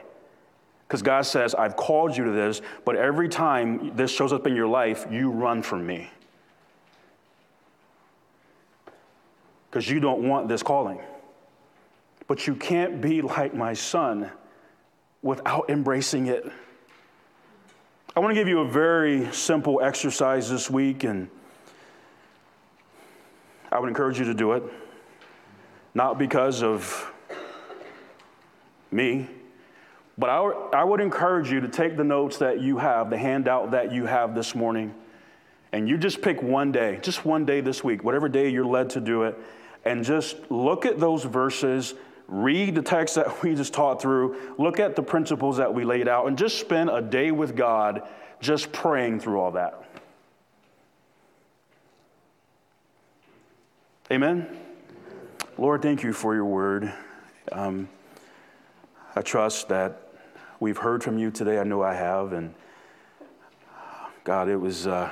Because 0.87 1.01
God 1.01 1.23
says, 1.23 1.53
I've 1.53 1.75
called 1.75 2.15
you 2.15 2.23
to 2.23 2.31
this, 2.31 2.61
but 2.85 2.95
every 2.95 3.27
time 3.27 3.93
this 3.97 4.09
shows 4.09 4.31
up 4.31 4.47
in 4.47 4.55
your 4.55 4.67
life, 4.67 5.05
you 5.11 5.31
run 5.31 5.61
from 5.61 5.85
me. 5.85 6.09
Because 9.77 9.91
you 9.91 9.99
don't 9.99 10.27
want 10.27 10.47
this 10.47 10.63
calling. 10.63 10.99
But 12.25 12.47
you 12.47 12.55
can't 12.55 12.99
be 12.99 13.21
like 13.21 13.53
my 13.53 13.73
son 13.73 14.31
without 15.21 15.69
embracing 15.69 16.25
it. 16.25 16.51
I 18.15 18.19
want 18.19 18.31
to 18.31 18.33
give 18.33 18.47
you 18.47 18.61
a 18.61 18.67
very 18.67 19.31
simple 19.31 19.79
exercise 19.79 20.49
this 20.49 20.67
week, 20.67 21.03
and 21.03 21.29
I 23.71 23.77
would 23.77 23.87
encourage 23.87 24.17
you 24.17 24.25
to 24.25 24.33
do 24.33 24.53
it. 24.53 24.63
Not 25.93 26.17
because 26.17 26.63
of 26.63 27.13
me, 28.89 29.29
but 30.17 30.31
I, 30.31 30.39
I 30.73 30.83
would 30.85 31.01
encourage 31.01 31.51
you 31.51 31.59
to 31.59 31.67
take 31.67 31.97
the 31.97 32.03
notes 32.03 32.39
that 32.39 32.59
you 32.59 32.79
have, 32.79 33.11
the 33.11 33.17
handout 33.19 33.69
that 33.69 33.91
you 33.91 34.07
have 34.07 34.33
this 34.33 34.55
morning, 34.55 34.95
and 35.71 35.87
you 35.87 35.99
just 35.99 36.23
pick 36.23 36.41
one 36.41 36.71
day, 36.71 36.97
just 37.03 37.25
one 37.25 37.45
day 37.45 37.61
this 37.61 37.83
week, 37.83 38.03
whatever 38.03 38.27
day 38.27 38.49
you're 38.49 38.65
led 38.65 38.89
to 38.89 38.99
do 38.99 39.21
it, 39.21 39.37
and 39.87 40.03
just 40.03 40.37
look 40.49 40.85
at 40.85 40.99
those 40.99 41.23
verses, 41.23 41.93
read 42.27 42.75
the 42.75 42.81
text 42.81 43.15
that 43.15 43.41
we 43.43 43.55
just 43.55 43.73
taught 43.73 44.01
through, 44.01 44.53
look 44.57 44.79
at 44.79 44.95
the 44.95 45.03
principles 45.03 45.57
that 45.57 45.73
we 45.73 45.83
laid 45.83 46.07
out, 46.07 46.27
and 46.27 46.37
just 46.37 46.59
spend 46.59 46.89
a 46.89 47.01
day 47.01 47.31
with 47.31 47.55
God 47.55 48.07
just 48.39 48.71
praying 48.71 49.19
through 49.19 49.39
all 49.39 49.51
that. 49.51 49.83
Amen? 54.11 54.47
Lord, 55.57 55.81
thank 55.81 56.03
you 56.03 56.13
for 56.13 56.33
your 56.33 56.45
word. 56.45 56.93
Um, 57.51 57.89
I 59.15 59.21
trust 59.21 59.69
that 59.69 60.07
We've 60.59 60.77
heard 60.77 61.03
from 61.03 61.19
you 61.19 61.29
today. 61.29 61.59
I 61.59 61.63
know 61.63 61.83
I 61.83 61.93
have. 61.93 62.33
And 62.33 62.55
God, 64.23 64.49
it 64.49 64.55
was 64.55 64.87
uh, 64.87 65.11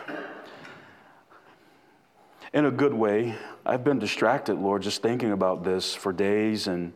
in 2.56 2.66
a 2.66 2.72
good 2.72 2.94
way. 2.94 3.36
I've 3.66 3.84
been 3.84 4.00
distracted, 4.00 4.56
Lord, 4.56 4.82
just 4.82 5.02
thinking 5.02 5.34
about 5.34 5.66
this 5.66 5.94
for 5.94 6.14
days 6.14 6.68
and, 6.68 6.94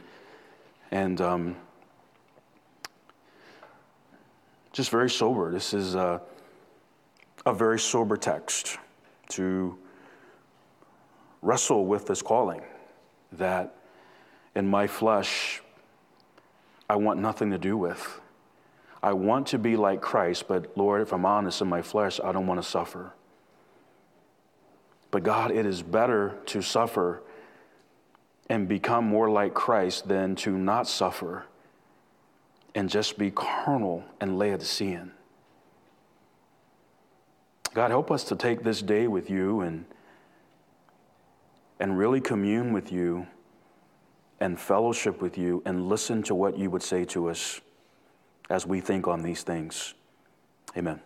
and 0.89 1.19
um, 1.19 1.55
just 4.71 4.89
very 4.89 5.09
sober. 5.09 5.51
This 5.51 5.73
is 5.73 5.95
a, 5.95 6.21
a 7.45 7.53
very 7.53 7.77
sober 7.77 8.15
text. 8.15 8.77
to 9.31 9.77
wrestle 11.41 11.85
with 11.85 12.07
this 12.07 12.21
calling 12.21 12.61
that 13.33 13.75
in 14.55 14.67
my 14.67 14.87
flesh 14.87 15.61
I 16.89 16.95
want 16.95 17.19
nothing 17.19 17.51
to 17.51 17.57
do 17.57 17.77
with. 17.77 18.21
I 19.03 19.13
want 19.13 19.47
to 19.47 19.59
be 19.59 19.75
like 19.77 20.01
Christ, 20.01 20.47
but 20.47 20.75
Lord, 20.77 21.01
if 21.01 21.13
I'm 21.13 21.25
honest, 21.25 21.61
in 21.61 21.67
my 21.67 21.81
flesh, 21.81 22.19
I 22.23 22.31
don't 22.31 22.47
want 22.47 22.61
to 22.61 22.67
suffer. 22.67 23.13
But 25.11 25.23
God, 25.23 25.51
it 25.51 25.65
is 25.65 25.81
better 25.81 26.37
to 26.47 26.61
suffer 26.61 27.23
and 28.49 28.67
become 28.67 29.05
more 29.05 29.29
like 29.29 29.53
Christ 29.53 30.07
than 30.07 30.35
to 30.37 30.51
not 30.57 30.87
suffer 30.87 31.45
and 32.75 32.89
just 32.89 33.17
be 33.17 33.31
carnal 33.31 34.03
and 34.19 34.37
Laodicean. 34.37 35.11
God, 37.73 37.91
help 37.91 38.11
us 38.11 38.23
to 38.25 38.35
take 38.35 38.63
this 38.63 38.81
day 38.81 39.07
with 39.07 39.29
you 39.29 39.61
and, 39.61 39.85
and 41.79 41.97
really 41.97 42.21
commune 42.21 42.73
with 42.73 42.91
you 42.91 43.27
and 44.39 44.59
fellowship 44.59 45.21
with 45.21 45.37
you 45.37 45.61
and 45.65 45.87
listen 45.87 46.23
to 46.23 46.35
what 46.35 46.57
you 46.57 46.69
would 46.69 46.83
say 46.83 47.05
to 47.05 47.29
us 47.29 47.61
as 48.49 48.65
we 48.65 48.81
think 48.81 49.07
on 49.07 49.21
these 49.21 49.43
things. 49.43 49.93
Amen. 50.77 50.99